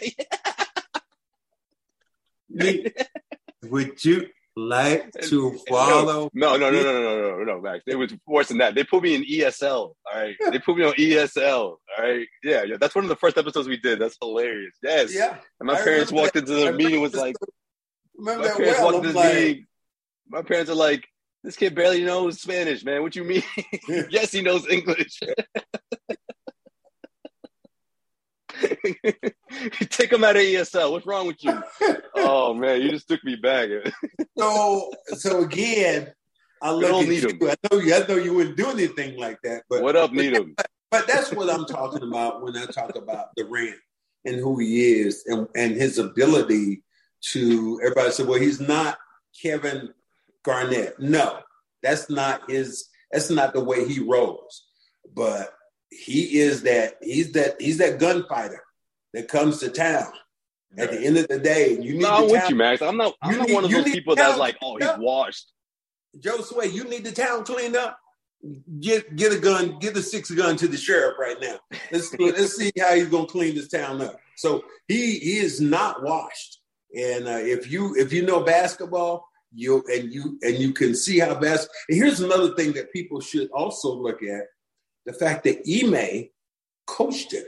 Would 3.65 4.05
you 4.05 4.29
like 4.57 5.13
to 5.23 5.59
follow? 5.69 6.31
No, 6.33 6.57
no, 6.57 6.71
no, 6.71 6.83
no, 6.83 6.93
no, 6.93 7.03
no, 7.03 7.39
no, 7.39 7.45
no, 7.45 7.61
Max. 7.61 7.85
It 7.87 7.97
was 7.97 8.15
worse 8.27 8.49
than 8.49 8.59
that. 8.59 8.75
They 8.75 8.85
put 8.85 9.03
me 9.03 9.15
in 9.15 9.25
ESL. 9.25 9.71
All 9.73 9.95
right, 10.15 10.35
they 10.51 10.59
put 10.59 10.77
me 10.77 10.85
on 10.85 10.95
ESL. 10.95 11.59
All 11.59 11.79
right, 11.99 12.27
yeah, 12.43 12.63
yeah. 12.65 12.77
That's 12.81 12.95
one 12.95 13.05
of 13.05 13.09
the 13.09 13.17
first 13.17 13.39
episodes 13.39 13.69
we 13.69 13.77
did. 13.77 13.99
That's 13.99 14.17
hilarious. 14.21 14.75
Yes. 14.83 15.15
Yeah, 15.15 15.37
And 15.61 15.67
my 15.67 15.75
I 15.75 15.83
parents 15.85 16.11
walked 16.11 16.35
that. 16.35 16.49
into 16.49 16.55
the 16.55 16.73
meeting 16.73 17.01
was 17.01 17.15
like, 17.15 17.37
remember 18.17 18.43
my 18.43 18.49
that 18.49 18.57
parents 18.57 18.79
well. 18.81 18.93
walked 18.93 18.97
into 19.07 19.13
the 19.13 19.19
like, 19.19 19.35
meeting. 19.35 19.67
My 20.29 20.43
parents 20.43 20.71
are 20.71 20.75
like, 20.75 21.07
this 21.45 21.57
kid 21.57 21.75
barely 21.77 22.03
knows 22.03 22.41
Spanish, 22.41 22.85
man. 22.85 23.03
What 23.03 23.15
you 23.15 23.23
mean? 23.23 23.43
yes, 24.11 24.33
he 24.33 24.43
knows 24.43 24.67
English. 24.69 25.21
Take 29.91 30.13
him 30.13 30.25
out 30.25 30.37
of 30.37 30.43
ESL. 30.43 30.91
What's 30.93 31.07
wrong 31.07 31.27
with 31.27 31.43
you? 31.43 31.63
Oh 32.19 32.55
man, 32.55 32.81
you 32.81 32.91
just 32.91 33.09
took 33.09 33.23
me 33.25 33.37
back. 33.37 33.69
so 34.39 34.91
so 35.17 35.45
again, 35.45 36.13
I 36.63 36.77
need 37.05 37.23
you. 37.23 37.29
'em. 37.29 37.39
I 37.43 37.55
know 37.71 37.79
you. 37.79 37.95
I 37.95 38.07
know 38.07 38.17
you 38.17 38.33
wouldn't 38.35 38.57
do 38.57 38.71
anything 38.71 39.19
like 39.19 39.41
that. 39.43 39.65
But 39.69 39.83
what 39.83 39.97
up, 39.97 40.13
Needham? 40.13 40.55
But 40.91 41.09
that's 41.09 41.33
what 41.33 41.51
I'm 41.51 41.67
talking 41.67 42.05
about 42.05 42.43
when 42.43 42.57
I 42.57 42.65
talk 42.67 42.95
about 42.97 43.35
Durant 43.37 43.75
and 44.25 44.37
who 44.37 44.57
he 44.59 45.01
is 45.01 45.25
and, 45.27 45.49
and 45.57 45.75
his 45.75 45.99
ability 45.99 46.85
to 47.33 47.81
everybody 47.83 48.13
said, 48.13 48.27
well, 48.29 48.39
he's 48.41 48.61
not 48.61 48.97
Kevin 49.43 49.93
Garnett. 50.45 50.99
No, 51.01 51.41
that's 51.83 52.09
not 52.09 52.49
his 52.49 52.89
that's 53.11 53.31
not 53.31 53.53
the 53.53 53.63
way 53.63 53.87
he 53.87 53.99
rolls. 54.01 54.67
But 55.13 55.53
he 55.91 56.39
is 56.39 56.63
that 56.63 56.95
he's 57.03 57.33
that 57.33 57.61
he's 57.61 57.79
that 57.79 57.99
gunfighter 57.99 58.63
that 59.17 59.29
comes 59.29 59.59
to 59.61 59.71
town. 59.71 60.13
At 60.79 60.91
the 60.91 61.01
end 61.01 61.17
of 61.17 61.27
the 61.29 61.39
day, 61.39 61.71
you 61.81 61.95
need 61.95 62.03
No, 62.03 62.11
I'm 62.11 62.31
with 62.31 62.51
you, 62.51 62.55
Max. 62.55 62.83
I'm 62.83 62.99
not. 62.99 63.15
I'm 63.23 63.33
You 63.33 63.39
not 63.39 63.49
need- 63.49 63.55
one 63.55 63.65
of 63.65 63.71
those 63.71 63.85
people 63.85 64.15
that's 64.15 64.39
like, 64.39 64.57
oh, 64.63 64.77
he's 64.77 64.89
washed. 64.99 65.51
Josue, 66.19 66.71
you 66.73 66.85
need 66.85 67.05
the 67.05 67.13
town 67.13 67.45
cleaned 67.45 67.77
up. 67.77 67.99
Get 68.81 69.17
get 69.17 69.33
a 69.33 69.39
gun, 69.39 69.79
get 69.79 69.95
the 69.95 70.03
six 70.03 70.31
gun 70.31 70.57
to 70.57 70.69
the 70.69 70.77
sheriff 70.77 71.17
right 71.19 71.37
now. 71.41 71.59
Let's 71.91 72.13
let's 72.19 72.57
see 72.57 72.71
how 72.79 72.95
he's 72.95 73.09
gonna 73.09 73.27
clean 73.27 73.55
this 73.55 73.69
town 73.69 74.03
up. 74.03 74.21
So 74.37 74.65
he 74.87 75.19
he 75.19 75.39
is 75.39 75.61
not 75.63 76.03
washed. 76.03 76.61
And 76.95 77.27
uh, 77.27 77.39
if 77.41 77.71
you 77.71 77.95
if 77.97 78.13
you 78.13 78.23
know 78.27 78.41
basketball, 78.45 79.27
you 79.55 79.83
and 79.93 80.13
you 80.13 80.39
and 80.43 80.57
you 80.57 80.73
can 80.75 80.95
see 80.95 81.19
how 81.19 81.35
bas. 81.41 81.67
And 81.89 81.97
here's 81.97 82.21
another 82.21 82.55
thing 82.55 82.73
that 82.75 82.93
people 82.93 83.21
should 83.21 83.49
also 83.51 83.95
look 83.95 84.23
at: 84.23 84.45
the 85.07 85.15
fact 85.15 85.45
that 85.45 85.63
Ime 85.67 86.29
coached 86.87 87.33
him, 87.33 87.45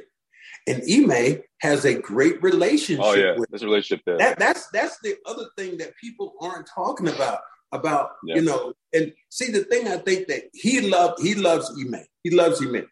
and 0.68 0.82
Ime 0.88 1.42
has 1.60 1.84
a 1.84 1.94
great 1.94 2.42
relationship 2.42 3.04
Oh 3.04 3.14
yeah, 3.14 3.34
with 3.37 3.50
this 3.50 3.62
relationship 3.64 4.04
there. 4.06 4.18
that 4.18 4.38
that's 4.38 4.68
that's 4.70 4.98
the 5.00 5.16
other 5.26 5.46
thing 5.56 5.78
that 5.78 5.96
people 5.96 6.34
aren't 6.40 6.68
talking 6.72 7.08
about 7.08 7.40
about 7.72 8.10
Yeah. 8.25 8.37
you 8.37 8.42
know 8.42 8.72
and 8.94 9.12
see 9.28 9.50
the 9.50 9.64
thing 9.64 9.88
i 9.88 9.96
think 9.98 10.28
that 10.28 10.42
he 10.54 10.80
loved 10.88 11.20
he 11.22 11.34
loves 11.34 11.70
Ime. 11.78 12.04
he 12.22 12.30
loves 12.30 12.62
Ime. 12.64 12.87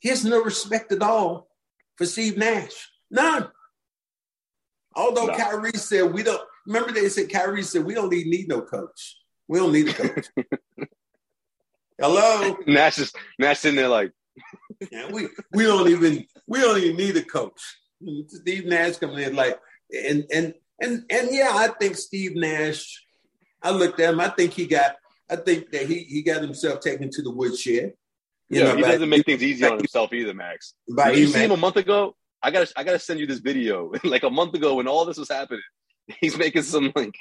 he 0.00 0.08
has 0.10 0.24
no 0.24 0.42
respect 0.42 0.92
at 0.92 1.02
all 1.02 1.48
for 1.96 2.06
steve 2.06 2.36
nash 2.38 2.88
none 3.10 3.48
although 4.94 5.26
No. 5.26 5.36
Kyrie 5.36 5.72
said 5.72 6.12
we 6.12 6.22
don't 6.22 6.42
remember 6.66 6.92
they 6.92 7.08
said 7.08 7.30
Kyrie 7.32 7.62
said 7.64 7.84
we 7.84 7.94
don't 7.94 8.12
even 8.12 8.30
need 8.30 8.48
no 8.48 8.60
coach 8.62 9.16
we 9.48 9.58
don't 9.58 9.72
need 9.72 9.88
a 9.88 9.94
coach 9.94 10.26
hello 12.00 12.56
Nash 12.66 12.98
is 12.98 13.12
Nash 13.38 13.58
sitting 13.60 13.76
there 13.76 13.88
like, 13.88 14.12
yeah, 14.90 15.10
we 15.10 15.28
we 15.52 15.64
don't 15.64 15.88
even 15.88 16.26
we 16.46 16.60
don't 16.60 16.78
even 16.78 16.96
need 16.96 17.16
a 17.16 17.24
coach. 17.24 17.60
Steve 18.28 18.66
Nash 18.66 18.96
coming 18.96 19.20
in 19.20 19.36
like 19.36 19.58
and 19.90 20.24
and 20.32 20.54
and 20.80 21.04
and 21.10 21.28
yeah, 21.30 21.50
I 21.52 21.68
think 21.80 21.96
Steve 21.96 22.36
Nash. 22.36 23.04
I 23.62 23.70
looked 23.70 24.00
at 24.00 24.12
him. 24.12 24.20
I 24.20 24.28
think 24.28 24.52
he 24.52 24.66
got. 24.66 24.96
I 25.30 25.36
think 25.36 25.70
that 25.70 25.86
he 25.86 26.00
he 26.00 26.22
got 26.22 26.42
himself 26.42 26.80
taken 26.80 27.10
to 27.10 27.22
the 27.22 27.30
woodshed. 27.30 27.92
You 28.48 28.60
yeah, 28.60 28.64
know, 28.64 28.76
he 28.76 28.82
by- 28.82 28.92
doesn't 28.92 29.08
make 29.08 29.24
things 29.24 29.42
easy 29.42 29.64
on 29.64 29.78
himself 29.78 30.12
either, 30.12 30.34
Max. 30.34 30.74
by 30.94 31.12
you 31.12 31.26
see 31.26 31.44
him 31.44 31.52
a 31.52 31.56
month 31.56 31.76
ago? 31.76 32.16
I 32.42 32.50
gotta 32.50 32.70
I 32.76 32.84
gotta 32.84 32.98
send 32.98 33.20
you 33.20 33.26
this 33.26 33.38
video. 33.38 33.92
like 34.04 34.24
a 34.24 34.30
month 34.30 34.54
ago 34.54 34.74
when 34.74 34.88
all 34.88 35.04
this 35.04 35.18
was 35.18 35.28
happening. 35.28 35.62
He's 36.20 36.36
making 36.36 36.62
some 36.62 36.92
like 36.96 37.14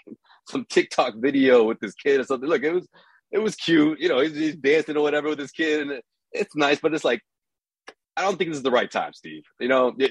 some 0.49 0.65
TikTok 0.67 1.15
video 1.17 1.63
with 1.63 1.79
this 1.79 1.93
kid 1.93 2.19
or 2.19 2.23
something. 2.23 2.49
Look, 2.49 2.63
it 2.63 2.73
was 2.73 2.87
it 3.31 3.37
was 3.37 3.55
cute. 3.55 3.99
You 3.99 4.09
know, 4.09 4.19
he's, 4.19 4.35
he's 4.35 4.55
dancing 4.55 4.97
or 4.97 5.03
whatever 5.03 5.29
with 5.29 5.37
this 5.37 5.51
kid, 5.51 5.81
and 5.81 6.01
it's 6.31 6.55
nice. 6.55 6.79
But 6.79 6.93
it's 6.93 7.03
like 7.03 7.21
I 8.17 8.23
don't 8.23 8.37
think 8.37 8.49
this 8.49 8.57
is 8.57 8.63
the 8.63 8.71
right 8.71 8.91
time, 8.91 9.13
Steve. 9.13 9.43
You 9.59 9.69
know, 9.69 9.93
Yeah. 9.97 10.07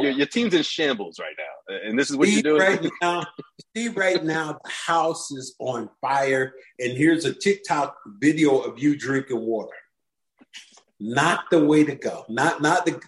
your, 0.00 0.10
your 0.10 0.26
team's 0.26 0.54
in 0.54 0.62
shambles 0.62 1.18
right 1.20 1.34
now, 1.38 1.76
and 1.86 1.98
this 1.98 2.10
is 2.10 2.16
what 2.16 2.28
Steve 2.28 2.44
you're 2.44 2.58
doing. 2.58 2.68
right 2.80 2.90
now, 3.02 3.24
Steve, 3.70 3.96
right 3.96 4.24
now, 4.24 4.58
the 4.64 4.70
house 4.70 5.30
is 5.30 5.54
on 5.58 5.90
fire. 6.00 6.54
And 6.78 6.96
here's 6.96 7.24
a 7.26 7.34
TikTok 7.34 7.96
video 8.20 8.58
of 8.58 8.78
you 8.78 8.96
drinking 8.96 9.40
water. 9.40 9.74
Not 10.98 11.44
the 11.50 11.64
way 11.64 11.84
to 11.84 11.94
go. 11.94 12.24
Not 12.28 12.62
not 12.62 12.86
the 12.86 13.00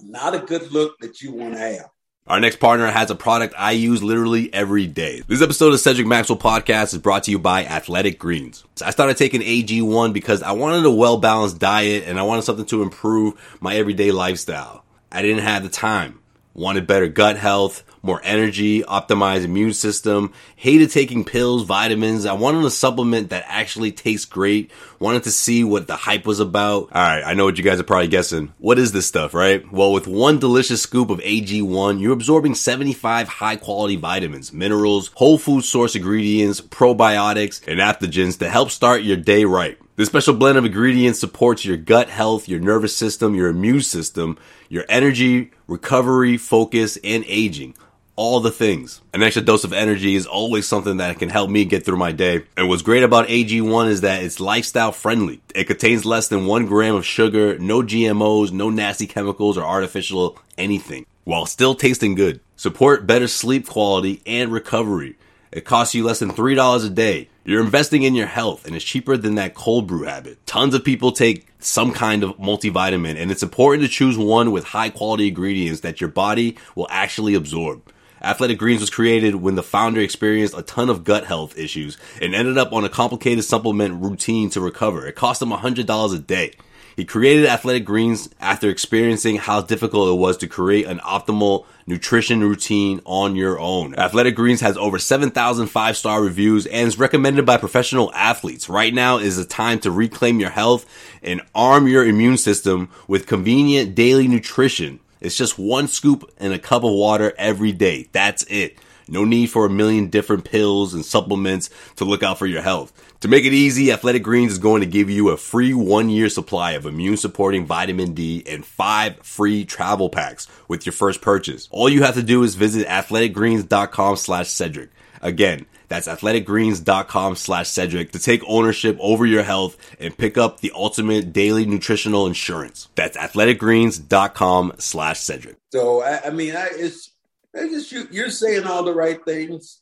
not 0.00 0.34
a 0.34 0.38
good 0.40 0.72
look 0.72 0.98
that 1.00 1.20
you 1.20 1.32
want 1.32 1.54
to 1.54 1.60
have. 1.60 1.88
Our 2.26 2.40
next 2.40 2.56
partner 2.56 2.90
has 2.90 3.10
a 3.10 3.14
product 3.14 3.54
I 3.58 3.72
use 3.72 4.02
literally 4.02 4.50
every 4.54 4.86
day. 4.86 5.20
This 5.26 5.42
episode 5.42 5.74
of 5.74 5.80
Cedric 5.80 6.06
Maxwell 6.06 6.38
Podcast 6.38 6.94
is 6.94 6.98
brought 6.98 7.24
to 7.24 7.30
you 7.30 7.38
by 7.38 7.66
Athletic 7.66 8.18
Greens. 8.18 8.64
So 8.76 8.86
I 8.86 8.92
started 8.92 9.18
taking 9.18 9.42
AG1 9.42 10.14
because 10.14 10.42
I 10.42 10.52
wanted 10.52 10.86
a 10.86 10.90
well 10.90 11.18
balanced 11.18 11.58
diet 11.58 12.04
and 12.06 12.18
I 12.18 12.22
wanted 12.22 12.44
something 12.44 12.64
to 12.64 12.82
improve 12.82 13.34
my 13.60 13.76
everyday 13.76 14.10
lifestyle. 14.10 14.86
I 15.12 15.20
didn't 15.20 15.44
have 15.44 15.64
the 15.64 15.68
time. 15.68 16.20
Wanted 16.54 16.86
better 16.86 17.08
gut 17.08 17.36
health, 17.36 17.82
more 18.00 18.20
energy, 18.22 18.82
optimized 18.82 19.42
immune 19.42 19.72
system, 19.72 20.32
hated 20.54 20.92
taking 20.92 21.24
pills, 21.24 21.64
vitamins. 21.64 22.26
I 22.26 22.34
wanted 22.34 22.64
a 22.64 22.70
supplement 22.70 23.30
that 23.30 23.44
actually 23.48 23.90
tastes 23.90 24.24
great. 24.24 24.70
Wanted 25.00 25.24
to 25.24 25.32
see 25.32 25.64
what 25.64 25.88
the 25.88 25.96
hype 25.96 26.26
was 26.26 26.38
about. 26.38 26.92
Alright, 26.92 27.24
I 27.26 27.34
know 27.34 27.46
what 27.46 27.58
you 27.58 27.64
guys 27.64 27.80
are 27.80 27.84
probably 27.84 28.06
guessing. 28.06 28.52
What 28.58 28.78
is 28.78 28.92
this 28.92 29.06
stuff, 29.06 29.34
right? 29.34 29.70
Well, 29.72 29.92
with 29.92 30.06
one 30.06 30.38
delicious 30.38 30.82
scoop 30.82 31.10
of 31.10 31.18
AG1, 31.18 32.00
you're 32.00 32.12
absorbing 32.12 32.54
75 32.54 33.26
high 33.26 33.56
quality 33.56 33.96
vitamins, 33.96 34.52
minerals, 34.52 35.10
whole 35.14 35.38
food 35.38 35.64
source 35.64 35.96
ingredients, 35.96 36.60
probiotics, 36.60 37.66
and 37.66 37.80
adaptogens 37.80 38.38
to 38.38 38.48
help 38.48 38.70
start 38.70 39.02
your 39.02 39.16
day 39.16 39.44
right. 39.44 39.76
This 39.96 40.08
special 40.08 40.34
blend 40.34 40.58
of 40.58 40.64
ingredients 40.64 41.20
supports 41.20 41.64
your 41.64 41.76
gut 41.76 42.08
health, 42.08 42.48
your 42.48 42.58
nervous 42.58 42.96
system, 42.96 43.36
your 43.36 43.46
immune 43.46 43.82
system, 43.82 44.36
your 44.68 44.84
energy, 44.88 45.52
recovery, 45.68 46.36
focus, 46.36 46.98
and 47.04 47.24
aging. 47.28 47.76
All 48.16 48.40
the 48.40 48.50
things. 48.50 49.02
An 49.12 49.22
extra 49.22 49.40
dose 49.40 49.62
of 49.62 49.72
energy 49.72 50.16
is 50.16 50.26
always 50.26 50.66
something 50.66 50.96
that 50.96 51.20
can 51.20 51.28
help 51.28 51.48
me 51.48 51.64
get 51.64 51.84
through 51.84 51.98
my 51.98 52.10
day. 52.10 52.42
And 52.56 52.68
what's 52.68 52.82
great 52.82 53.04
about 53.04 53.28
AG1 53.28 53.88
is 53.88 54.00
that 54.00 54.24
it's 54.24 54.40
lifestyle 54.40 54.90
friendly. 54.90 55.40
It 55.54 55.68
contains 55.68 56.04
less 56.04 56.26
than 56.26 56.46
one 56.46 56.66
gram 56.66 56.96
of 56.96 57.06
sugar, 57.06 57.56
no 57.60 57.80
GMOs, 57.82 58.50
no 58.50 58.70
nasty 58.70 59.06
chemicals 59.06 59.56
or 59.56 59.62
artificial 59.62 60.36
anything, 60.58 61.06
while 61.22 61.46
still 61.46 61.76
tasting 61.76 62.16
good. 62.16 62.40
Support 62.56 63.06
better 63.06 63.28
sleep 63.28 63.68
quality 63.68 64.22
and 64.26 64.50
recovery. 64.50 65.14
It 65.52 65.64
costs 65.64 65.94
you 65.94 66.02
less 66.02 66.18
than 66.18 66.30
$3 66.30 66.84
a 66.84 66.90
day. 66.90 67.28
You're 67.46 67.62
investing 67.62 68.04
in 68.04 68.14
your 68.14 68.26
health 68.26 68.64
and 68.64 68.74
it's 68.74 68.84
cheaper 68.84 69.18
than 69.18 69.34
that 69.34 69.52
cold 69.52 69.86
brew 69.86 70.04
habit. 70.04 70.46
Tons 70.46 70.72
of 70.72 70.82
people 70.82 71.12
take 71.12 71.46
some 71.58 71.92
kind 71.92 72.22
of 72.22 72.38
multivitamin 72.38 73.20
and 73.20 73.30
it's 73.30 73.42
important 73.42 73.82
to 73.82 73.88
choose 73.90 74.16
one 74.16 74.50
with 74.50 74.64
high 74.64 74.88
quality 74.88 75.28
ingredients 75.28 75.80
that 75.80 76.00
your 76.00 76.08
body 76.08 76.56
will 76.74 76.86
actually 76.88 77.34
absorb. 77.34 77.82
Athletic 78.22 78.56
Greens 78.56 78.80
was 78.80 78.88
created 78.88 79.34
when 79.34 79.56
the 79.56 79.62
founder 79.62 80.00
experienced 80.00 80.56
a 80.56 80.62
ton 80.62 80.88
of 80.88 81.04
gut 81.04 81.26
health 81.26 81.58
issues 81.58 81.98
and 82.22 82.34
ended 82.34 82.56
up 82.56 82.72
on 82.72 82.86
a 82.86 82.88
complicated 82.88 83.44
supplement 83.44 84.02
routine 84.02 84.48
to 84.48 84.62
recover. 84.62 85.06
It 85.06 85.14
cost 85.14 85.42
him 85.42 85.50
$100 85.50 86.14
a 86.14 86.18
day. 86.20 86.52
He 86.96 87.04
created 87.04 87.46
Athletic 87.46 87.84
Greens 87.84 88.28
after 88.40 88.68
experiencing 88.68 89.36
how 89.36 89.62
difficult 89.62 90.10
it 90.10 90.20
was 90.20 90.36
to 90.38 90.46
create 90.46 90.86
an 90.86 91.00
optimal 91.00 91.66
nutrition 91.86 92.40
routine 92.40 93.00
on 93.04 93.34
your 93.34 93.58
own. 93.58 93.94
Athletic 93.96 94.36
Greens 94.36 94.60
has 94.60 94.76
over 94.76 94.98
7,000 94.98 95.66
five-star 95.66 96.22
reviews 96.22 96.66
and 96.66 96.86
is 96.86 96.98
recommended 96.98 97.44
by 97.44 97.56
professional 97.56 98.12
athletes. 98.14 98.68
Right 98.68 98.94
now 98.94 99.18
is 99.18 99.36
the 99.36 99.44
time 99.44 99.80
to 99.80 99.90
reclaim 99.90 100.38
your 100.38 100.50
health 100.50 100.86
and 101.22 101.42
arm 101.54 101.88
your 101.88 102.06
immune 102.06 102.36
system 102.36 102.90
with 103.08 103.26
convenient 103.26 103.94
daily 103.94 104.28
nutrition. 104.28 105.00
It's 105.20 105.36
just 105.36 105.58
one 105.58 105.88
scoop 105.88 106.30
and 106.38 106.52
a 106.52 106.58
cup 106.58 106.84
of 106.84 106.92
water 106.92 107.32
every 107.38 107.72
day. 107.72 108.08
That's 108.12 108.44
it. 108.44 108.78
No 109.08 109.24
need 109.24 109.50
for 109.50 109.66
a 109.66 109.70
million 109.70 110.08
different 110.08 110.44
pills 110.44 110.94
and 110.94 111.04
supplements 111.04 111.70
to 111.96 112.04
look 112.04 112.22
out 112.22 112.38
for 112.38 112.46
your 112.46 112.62
health. 112.62 112.92
To 113.20 113.28
make 113.28 113.44
it 113.44 113.52
easy, 113.52 113.92
Athletic 113.92 114.22
Greens 114.22 114.52
is 114.52 114.58
going 114.58 114.80
to 114.80 114.86
give 114.86 115.08
you 115.10 115.30
a 115.30 115.36
free 115.36 115.74
one 115.74 116.10
year 116.10 116.28
supply 116.28 116.72
of 116.72 116.86
immune 116.86 117.16
supporting 117.16 117.66
vitamin 117.66 118.14
D 118.14 118.42
and 118.46 118.64
five 118.64 119.18
free 119.20 119.64
travel 119.64 120.08
packs 120.10 120.46
with 120.68 120.86
your 120.86 120.92
first 120.92 121.20
purchase. 121.20 121.68
All 121.70 121.88
you 121.88 122.02
have 122.02 122.14
to 122.14 122.22
do 122.22 122.42
is 122.42 122.54
visit 122.54 122.86
athleticgreens.com 122.86 124.16
slash 124.16 124.48
Cedric. 124.48 124.90
Again, 125.22 125.66
that's 125.88 126.08
athleticgreens.com 126.08 127.36
slash 127.36 127.68
Cedric 127.68 128.12
to 128.12 128.18
take 128.18 128.42
ownership 128.46 128.96
over 129.00 129.24
your 129.24 129.42
health 129.42 129.76
and 130.00 130.16
pick 130.16 130.36
up 130.36 130.60
the 130.60 130.72
ultimate 130.74 131.32
daily 131.32 131.66
nutritional 131.66 132.26
insurance. 132.26 132.88
That's 132.94 133.16
athleticgreens.com 133.16 134.74
slash 134.78 135.20
Cedric. 135.20 135.56
So, 135.72 136.02
I, 136.02 136.26
I 136.26 136.30
mean, 136.30 136.56
I, 136.56 136.68
it's, 136.72 137.13
it's 137.54 137.90
just 137.90 137.92
you, 137.92 138.08
you're 138.10 138.30
saying 138.30 138.64
all 138.64 138.84
the 138.84 138.94
right 138.94 139.24
things, 139.24 139.80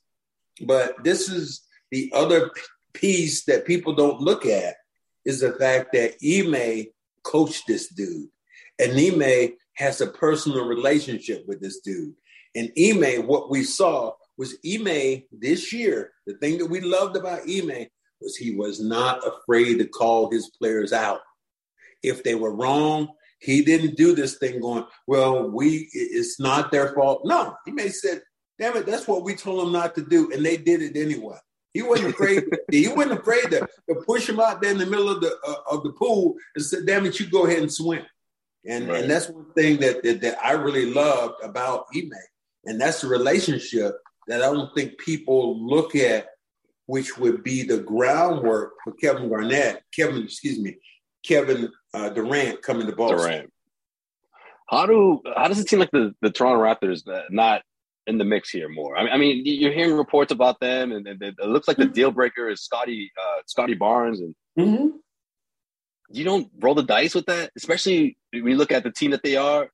but 0.67 1.03
this 1.03 1.29
is 1.29 1.63
the 1.91 2.11
other 2.15 2.51
piece 2.93 3.45
that 3.45 3.67
people 3.67 3.95
don't 3.95 4.21
look 4.21 4.47
at 4.47 4.77
is 5.25 5.41
the 5.41 5.53
fact 5.53 5.93
that 5.93 6.17
Ime 6.23 6.87
coached 7.23 7.65
this 7.67 7.89
dude. 7.89 8.29
And 8.79 8.93
Ime 8.93 9.55
has 9.75 10.01
a 10.01 10.07
personal 10.07 10.65
relationship 10.67 11.45
with 11.47 11.61
this 11.61 11.81
dude. 11.81 12.15
And 12.55 12.71
Ime, 12.79 13.27
what 13.27 13.51
we 13.51 13.63
saw 13.63 14.13
was 14.37 14.57
Ime 14.67 15.23
this 15.31 15.73
year, 15.73 16.13
the 16.27 16.35
thing 16.35 16.59
that 16.59 16.67
we 16.67 16.81
loved 16.81 17.17
about 17.17 17.49
Ime 17.49 17.87
was 18.21 18.37
he 18.37 18.55
was 18.55 18.81
not 18.81 19.21
afraid 19.27 19.79
to 19.79 19.87
call 19.87 20.31
his 20.31 20.51
players 20.59 20.93
out. 20.93 21.21
If 22.03 22.23
they 22.23 22.35
were 22.35 22.55
wrong, 22.55 23.09
he 23.43 23.63
didn't 23.63 23.97
do 23.97 24.15
this 24.15 24.39
thing 24.39 24.61
going, 24.61 24.85
well, 25.07 25.51
we 25.51 25.89
it's 25.93 26.39
not 26.39 26.71
their 26.71 26.95
fault. 26.95 27.23
No, 27.25 27.57
he 27.65 27.73
may 27.73 27.85
have 27.85 27.95
said, 27.95 28.23
damn 28.59 28.77
it, 28.77 28.87
that's 28.87 29.09
what 29.09 29.25
we 29.25 29.35
told 29.35 29.67
them 29.67 29.73
not 29.73 29.95
to 29.97 30.03
do. 30.03 30.31
And 30.33 30.45
they 30.45 30.57
did 30.57 30.81
it 30.81 30.97
anyway. 30.97 31.39
He 31.75 31.83
wasn't 31.83 32.15
afraid. 32.15 32.45
he 32.71 32.89
wasn't 32.89 33.21
afraid 33.21 33.51
to, 33.51 33.69
to 33.89 34.03
push 34.07 34.29
him 34.29 34.39
out 34.39 34.63
there 34.63 34.71
in 34.71 34.79
the 34.79 34.87
middle 34.87 35.09
of 35.09 35.21
the 35.21 35.37
uh, 35.47 35.75
of 35.75 35.83
the 35.83 35.93
pool 35.93 36.35
and 36.55 36.65
said, 36.65 36.87
"Damn 36.87 37.07
it, 37.07 37.19
you 37.19 37.27
go 37.27 37.47
ahead 37.47 37.61
and 37.61 37.73
swim." 37.73 38.05
And 38.65 38.89
right. 38.89 39.03
and 39.03 39.11
that's 39.11 39.29
one 39.29 39.51
thing 39.55 39.79
that, 39.81 40.03
that, 40.05 40.21
that 40.21 40.39
I 40.45 40.53
really 40.53 40.93
loved 40.93 41.43
about 41.43 41.87
Ime, 41.97 42.13
and 42.67 42.81
that's 42.81 43.01
the 43.01 43.09
relationship 43.09 43.97
that 44.29 44.43
I 44.43 44.53
don't 44.53 44.73
think 44.75 44.99
people 44.99 45.67
look 45.67 45.97
at, 45.97 46.29
which 46.87 47.19
would 47.19 47.43
be 47.43 47.65
the 47.65 47.79
groundwork 47.79 48.75
for 48.85 48.93
Kevin 48.93 49.29
Garnett, 49.29 49.83
Kevin, 49.93 50.23
excuse 50.23 50.61
me, 50.61 50.77
Kevin 51.25 51.71
uh, 51.95 52.11
Durant 52.11 52.63
coming 52.63 52.87
to 52.87 52.95
Boston. 52.95 53.19
Durant. 53.19 53.53
How 54.69 54.87
do 54.87 55.21
how 55.37 55.49
does 55.49 55.59
it 55.59 55.69
seem 55.69 55.81
like 55.81 55.91
the 55.91 56.15
the 56.23 56.31
Toronto 56.31 56.63
Raptors 56.63 57.03
not 57.31 57.63
in 58.07 58.19
the 58.19 58.25
mix 58.25 58.51
here 58.51 58.69
more. 58.69 58.97
I 58.97 59.05
mean, 59.05 59.13
I 59.13 59.17
mean 59.17 59.43
you're 59.45 59.73
hearing 59.73 59.97
reports 59.97 60.33
about 60.33 60.61
them, 60.61 60.93
and, 60.93 61.07
and 61.07 61.23
it 61.23 61.39
looks 61.41 61.69
like 61.69 61.77
the 61.77 61.85
mm-hmm. 61.85 61.93
deal 61.93 62.11
breaker 62.11 62.49
is 62.49 62.63
Scottie 62.63 63.13
uh, 63.21 63.43
Scottie 63.47 63.75
Barnes, 63.75 64.21
and 64.21 64.35
mm-hmm. 64.59 64.89
you 66.11 66.25
don't 66.25 66.51
roll 66.59 66.75
the 66.75 66.83
dice 66.83 67.15
with 67.15 67.27
that, 67.27 67.51
especially 67.57 68.17
when 68.33 68.47
you 68.47 68.57
look 68.57 68.73
at 68.73 68.83
the 68.83 68.91
team 68.91 69.13
that 69.13 69.23
they 69.23 69.37
are. 69.37 69.69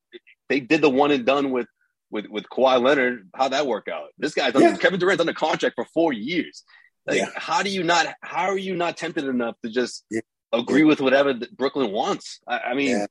They 0.49 0.61
did 0.61 0.83
the 0.83 0.90
one 0.90 1.11
and 1.11 1.25
done 1.25 1.50
with 1.50 1.69
with 2.11 2.26
with 2.26 2.45
Kawhi 2.49 2.83
Leonard. 2.83 3.28
How 3.35 3.49
that 3.49 3.67
work 3.67 3.88
out? 3.88 4.09
This 4.19 4.35
guy, 4.35 4.50
yeah. 4.55 4.76
Kevin 4.76 5.00
Durant's 5.00 5.23
on 5.23 5.28
a 5.28 5.35
contract 5.35 5.75
for 5.75 5.87
four 5.95 6.12
years. 6.12 6.64
Like, 7.07 7.19
yeah. 7.19 7.31
how 7.35 7.62
do 7.62 7.71
you 7.71 7.83
not? 7.83 8.14
How 8.23 8.49
are 8.49 8.59
you 8.59 8.76
not 8.76 8.97
tempted 8.97 9.25
enough 9.25 9.57
to 9.64 9.71
just 9.71 10.05
yeah. 10.11 10.21
Agree 10.52 10.85
with 10.85 11.00
whatever 11.00 11.35
Brooklyn 11.57 11.93
wants? 11.93 12.40
I, 12.47 12.59
I 12.59 12.75
mean. 12.75 13.07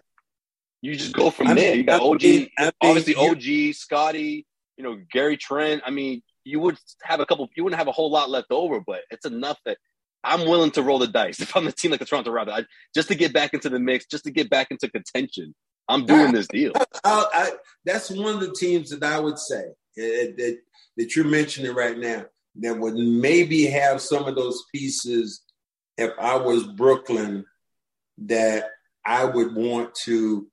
You 0.82 0.96
just 0.96 1.14
go 1.14 1.32
from 1.32 1.48
I 1.48 1.54
there. 1.56 1.72
Mean, 1.72 1.80
you 1.80 1.84
got 1.84 2.02
OG, 2.02 2.74
obviously 2.82 3.16
OG, 3.16 3.74
Scottie, 3.74 4.46
you 4.78 4.84
know, 4.84 5.00
Gary 5.12 5.36
Trent. 5.36 5.82
I 5.86 5.90
mean, 5.90 6.22
you 6.44 6.60
would 6.60 6.78
have 7.04 7.20
a 7.20 7.26
couple, 7.26 7.50
you 7.56 7.64
wouldn't 7.64 7.80
have 7.80 7.88
a 7.88 7.92
whole 7.92 8.12
lot 8.12 8.30
left 8.30 8.52
over, 8.52 8.80
but 8.80 9.02
it's 9.10 9.26
enough 9.26 9.58
that 9.66 9.80
I'm 10.24 10.48
willing 10.48 10.72
to 10.72 10.82
roll 10.82 11.00
the 11.00 11.08
dice 11.08 11.40
if 11.42 11.56
I'm 11.56 11.66
the 11.66 11.72
team 11.72 11.92
like 11.92 12.00
the 12.00 12.06
Toronto 12.06 12.32
Raptors, 12.32 12.62
I, 12.62 12.66
just 12.94 13.08
to 13.10 13.16
get 13.16 13.34
back 13.34 13.54
into 13.54 13.70
the 13.70 13.80
mix, 13.80 14.06
just 14.06 14.24
to 14.26 14.32
get 14.32 14.50
back 14.50 14.72
into 14.72 14.90
contention. 14.90 15.54
I'm 15.90 16.06
doing 16.06 16.34
this 16.34 16.48
deal. 16.48 16.74
I, 17.04 17.26
I, 17.34 17.52
that's 17.86 18.12
one 18.12 18.36
of 18.36 18.42
the 18.42 18.54
teams 18.54 18.90
that 18.90 19.04
I 19.04 19.20
would 19.20 19.40
say 19.40 19.62
uh, 19.62 20.36
that, 20.38 20.58
that 20.98 21.16
you're 21.16 21.26
mentioning 21.26 21.74
right 21.74 21.98
now 21.98 22.26
that 22.60 22.78
would 22.78 22.96
maybe 22.96 23.68
have 23.68 24.02
some 24.02 24.26
of 24.26 24.36
those 24.36 24.66
pieces 24.74 25.44
if 25.98 26.12
I 26.20 26.36
was 26.36 26.64
Brooklyn 26.64 27.46
that 28.20 28.66
I 29.06 29.26
would 29.26 29.56
want 29.56 29.96
to 30.04 30.48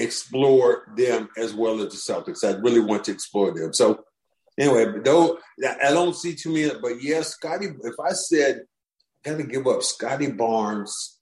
explore 0.00 0.92
them 0.96 1.28
as 1.36 1.54
well 1.54 1.80
as 1.80 1.92
the 1.92 2.12
Celtics. 2.12 2.44
I 2.44 2.58
really 2.60 2.80
want 2.80 3.04
to 3.04 3.12
explore 3.12 3.52
them. 3.52 3.72
So 3.72 4.04
anyway, 4.58 4.86
though 5.04 5.38
I 5.64 5.90
don't 5.90 6.16
see 6.16 6.34
too 6.34 6.52
many, 6.52 6.72
but 6.80 7.02
yes, 7.02 7.28
Scottie. 7.28 7.68
If 7.82 7.94
I 8.04 8.12
said 8.12 8.62
I 9.26 9.30
gotta 9.30 9.42
give 9.44 9.66
up 9.66 9.82
Scottie 9.82 10.30
Barnes, 10.30 11.18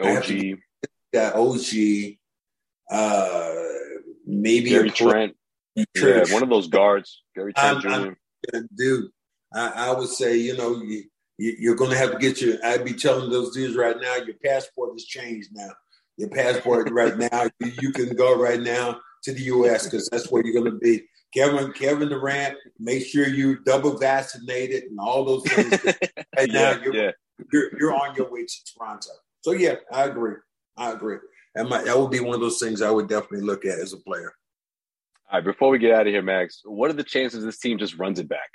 OG, 0.00 0.58
that 1.12 1.34
OG, 1.34 2.16
uh, 2.90 3.54
maybe 4.26 4.70
Gary 4.70 4.90
Trent, 4.90 5.36
Trent. 5.94 6.28
Yeah, 6.28 6.34
one 6.34 6.42
of 6.42 6.48
those 6.48 6.68
guards, 6.68 7.22
Gary 7.34 7.52
Trent 7.52 7.84
I'm, 7.86 8.04
Jr. 8.04 8.14
I'm, 8.54 8.68
dude, 8.76 9.10
I, 9.54 9.68
I, 9.88 9.92
would 9.92 10.08
say 10.08 10.36
you 10.36 10.56
know 10.56 10.82
you, 10.82 11.04
you, 11.38 11.72
are 11.72 11.76
going 11.76 11.90
to 11.90 11.98
have 11.98 12.12
to 12.12 12.18
get 12.18 12.40
your. 12.40 12.56
I'd 12.64 12.84
be 12.84 12.94
telling 12.94 13.30
those 13.30 13.54
dudes 13.54 13.76
right 13.76 13.96
now, 14.00 14.16
your 14.16 14.36
passport 14.42 14.92
has 14.92 15.04
changed 15.04 15.50
now 15.52 15.70
your 16.16 16.28
passport 16.28 16.90
right 16.92 17.16
now. 17.16 17.48
You, 17.60 17.72
you, 17.80 17.92
can 17.92 18.14
go 18.14 18.38
right 18.38 18.60
now 18.60 19.00
to 19.24 19.32
the 19.32 19.42
U.S. 19.42 19.84
because 19.84 20.08
that's 20.10 20.30
where 20.30 20.44
you're 20.44 20.60
going 20.60 20.72
to 20.72 20.78
be. 20.78 21.02
Kevin 21.34 21.72
Kevin 21.72 22.08
Durant, 22.08 22.56
make 22.78 23.04
sure 23.04 23.28
you 23.28 23.58
double 23.64 23.98
vaccinated 23.98 24.84
and 24.84 24.98
all 24.98 25.24
those 25.24 25.44
things. 25.44 25.84
right 26.36 26.50
yeah, 26.50 26.72
now, 26.72 26.82
you're, 26.82 26.94
yeah. 26.94 27.10
you're, 27.52 27.78
you're 27.78 27.94
on 27.94 28.14
your 28.14 28.30
way 28.30 28.44
to 28.44 28.74
Toronto. 28.74 29.10
So 29.42 29.52
yeah, 29.52 29.74
I 29.92 30.04
agree. 30.04 30.36
I 30.76 30.92
agree. 30.92 31.18
That 31.54 31.68
might, 31.68 31.84
that 31.84 31.98
would 31.98 32.10
be 32.10 32.20
one 32.20 32.34
of 32.34 32.40
those 32.40 32.58
things 32.58 32.80
I 32.80 32.90
would 32.90 33.08
definitely 33.08 33.46
look 33.46 33.64
at 33.64 33.78
as 33.78 33.92
a 33.92 33.98
player. 33.98 34.32
All 35.30 35.38
right, 35.38 35.44
before 35.44 35.70
we 35.70 35.78
get 35.78 35.92
out 35.92 36.06
of 36.06 36.12
here, 36.12 36.22
Max, 36.22 36.62
what 36.64 36.90
are 36.90 36.94
the 36.94 37.02
chances 37.02 37.44
this 37.44 37.58
team 37.58 37.78
just 37.78 37.98
runs 37.98 38.18
it 38.18 38.28
back? 38.28 38.48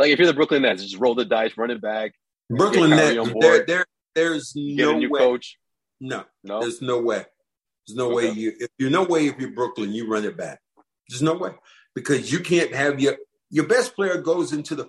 Like 0.00 0.12
if 0.12 0.18
you're 0.18 0.28
the 0.28 0.34
Brooklyn 0.34 0.62
Nets, 0.62 0.82
just 0.82 0.96
roll 0.96 1.14
the 1.14 1.26
dice, 1.26 1.52
run 1.58 1.70
it 1.70 1.82
back. 1.82 2.12
Brooklyn 2.48 2.88
Nets, 2.88 3.30
there, 3.38 3.66
there, 3.66 3.86
there's 4.14 4.54
no 4.56 4.96
way. 4.96 5.18
Coach. 5.18 5.58
No, 6.00 6.24
no, 6.42 6.60
there's 6.60 6.80
no 6.80 7.02
way. 7.02 7.26
There's 7.86 7.96
no 7.98 8.06
okay. 8.06 8.28
way 8.28 8.30
you. 8.30 8.52
If 8.60 8.70
you're 8.78 8.88
no 8.88 9.04
way 9.04 9.26
if 9.26 9.38
you're 9.38 9.50
Brooklyn, 9.50 9.92
you 9.92 10.10
run 10.10 10.24
it 10.24 10.38
back. 10.38 10.58
There's 11.06 11.20
no 11.20 11.34
way 11.34 11.50
because 11.94 12.32
you 12.32 12.40
can't 12.40 12.74
have 12.74 12.98
your 12.98 13.16
your 13.50 13.66
best 13.66 13.94
player 13.94 14.16
goes 14.22 14.54
into 14.54 14.74
the 14.74 14.88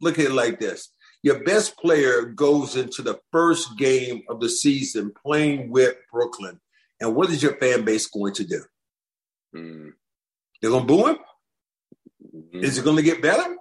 look 0.00 0.18
at 0.18 0.24
it 0.24 0.32
like 0.32 0.58
this. 0.58 0.88
Your 1.22 1.44
best 1.44 1.76
player 1.76 2.22
goes 2.22 2.76
into 2.76 3.02
the 3.02 3.20
first 3.30 3.76
game 3.76 4.22
of 4.30 4.40
the 4.40 4.48
season 4.48 5.12
playing 5.22 5.68
with 5.68 5.96
Brooklyn, 6.10 6.62
and 6.98 7.14
what 7.14 7.28
is 7.28 7.42
your 7.42 7.56
fan 7.56 7.84
base 7.84 8.06
going 8.06 8.32
to 8.32 8.44
do? 8.44 8.64
Mm. 9.54 9.90
They're 10.62 10.70
gonna 10.70 10.86
boo 10.86 11.08
him. 11.08 11.18
Mm. 12.34 12.62
Is 12.62 12.78
it 12.78 12.84
going 12.84 12.96
to 12.96 13.02
get 13.02 13.20
better? 13.20 13.54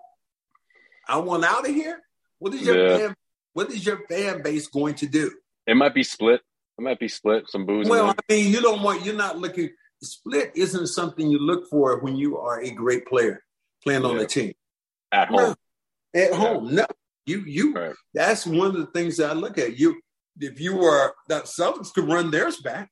I 1.14 1.18
want 1.18 1.46
out 1.46 1.70
of 1.70 1.76
here. 1.76 2.02
What 2.40 2.56
is 2.56 2.64
your 2.64 2.88
yeah. 2.88 2.98
fan? 2.98 3.16
What 3.54 3.70
is 3.70 3.86
your 3.86 4.00
fan 4.10 4.42
base 4.42 4.66
going 4.66 4.96
to 4.96 5.06
do? 5.06 5.32
It 5.68 5.78
might 5.78 5.94
be 5.94 6.02
split. 6.02 6.42
It 6.80 6.82
might 6.82 7.00
be 7.00 7.08
split. 7.08 7.48
Some 7.50 7.68
booze. 7.68 7.88
Well, 7.88 8.10
I 8.10 8.34
mean, 8.34 8.52
you 8.52 8.62
don't 8.62 8.82
want. 8.82 9.06
You're 9.06 9.14
not 9.14 9.38
looking. 9.38 9.70
Split 10.02 10.54
isn't 10.56 10.88
something 10.88 11.30
you 11.30 11.38
look 11.38 11.70
for 11.70 12.00
when 12.00 12.16
you 12.16 12.40
are 12.40 12.60
a 12.60 12.72
great 12.72 13.06
player 13.06 13.44
playing 13.84 14.02
yeah. 14.02 14.10
on 14.10 14.18
a 14.18 14.26
team 14.26 14.54
at 15.12 15.28
home. 15.28 15.56
No. 16.16 16.20
At 16.20 16.34
home, 16.34 16.74
no. 16.74 16.86
You 17.28 17.44
you. 17.46 17.74
Right. 17.74 17.94
That's 18.16 18.48
one 18.48 18.68
of 18.68 18.78
the 18.78 18.88
things 18.88 19.18
that 19.18 19.30
I 19.30 19.34
look 19.34 19.60
at. 19.60 19.78
You 19.78 20.02
if 20.40 20.60
you 20.60 20.76
were 20.78 21.14
that 21.30 21.44
Celtics 21.44 21.94
could 21.94 22.08
run 22.08 22.32
theirs 22.32 22.58
back, 22.58 22.90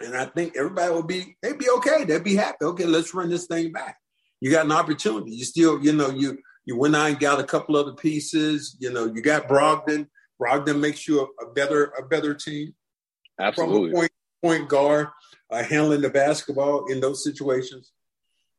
and 0.00 0.16
I 0.16 0.24
think 0.24 0.56
everybody 0.56 0.90
would 0.90 1.06
be 1.06 1.36
they'd 1.42 1.58
be 1.58 1.68
okay. 1.76 2.04
They'd 2.04 2.24
be 2.24 2.36
happy. 2.36 2.64
Okay, 2.64 2.86
let's 2.86 3.12
run 3.12 3.28
this 3.28 3.46
thing 3.46 3.72
back. 3.72 3.98
You 4.40 4.50
got 4.50 4.64
an 4.64 4.72
opportunity. 4.72 5.32
You 5.32 5.44
still, 5.44 5.84
you 5.84 5.92
know, 5.92 6.08
you 6.08 6.38
you 6.66 6.78
went 6.78 6.96
out 6.96 7.08
and 7.08 7.20
got 7.20 7.40
a 7.40 7.44
couple 7.44 7.76
other 7.76 7.92
pieces. 7.92 8.76
You 8.78 8.92
know, 8.92 9.06
you 9.06 9.22
got 9.22 9.48
Brogdon. 9.48 10.08
Brogdon 10.40 10.80
makes 10.80 11.06
you 11.06 11.20
a, 11.20 11.44
a 11.44 11.52
better 11.52 11.92
a 11.98 12.02
better 12.02 12.34
team. 12.34 12.74
Absolutely. 13.38 13.90
From 13.90 13.98
a 13.98 14.00
point, 14.00 14.12
point 14.42 14.68
guard, 14.68 15.08
uh, 15.50 15.62
handling 15.62 16.00
the 16.00 16.10
basketball 16.10 16.86
in 16.90 17.00
those 17.00 17.24
situations. 17.24 17.92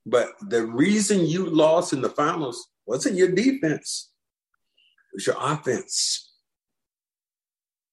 But 0.05 0.29
the 0.49 0.65
reason 0.65 1.25
you 1.25 1.45
lost 1.45 1.93
in 1.93 2.01
the 2.01 2.09
finals 2.09 2.67
wasn't 2.85 3.15
your 3.15 3.31
defense. 3.31 4.11
It 5.11 5.15
was 5.15 5.27
your 5.27 5.37
offense. 5.39 6.33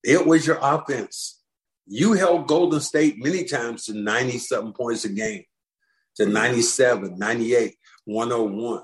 It 0.05 0.27
was 0.27 0.47
your 0.47 0.59
offense. 0.61 1.41
You 1.87 2.13
held 2.13 2.49
Golden 2.49 2.81
State 2.81 3.23
many 3.23 3.45
times 3.45 3.87
to 3.87 3.95
90 3.95 4.39
something 4.39 4.73
points 4.73 5.05
a 5.05 5.09
game, 5.09 5.45
to 6.17 6.27
97, 6.27 7.19
98, 7.19 7.75
101. 8.05 8.83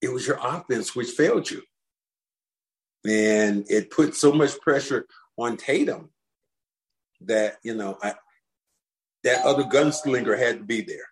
It 0.00 0.12
was 0.12 0.26
your 0.26 0.38
offense 0.42 0.94
which 0.94 1.10
failed 1.10 1.50
you. 1.50 1.62
And 3.06 3.64
it 3.68 3.90
put 3.90 4.14
so 4.14 4.32
much 4.32 4.58
pressure 4.60 5.06
on 5.36 5.56
Tatum 5.56 6.10
that, 7.22 7.58
you 7.62 7.74
know, 7.74 7.98
I, 8.02 8.14
that 9.24 9.44
other 9.44 9.64
gunslinger 9.64 10.38
had 10.38 10.58
to 10.58 10.64
be 10.64 10.82
there. 10.82 11.06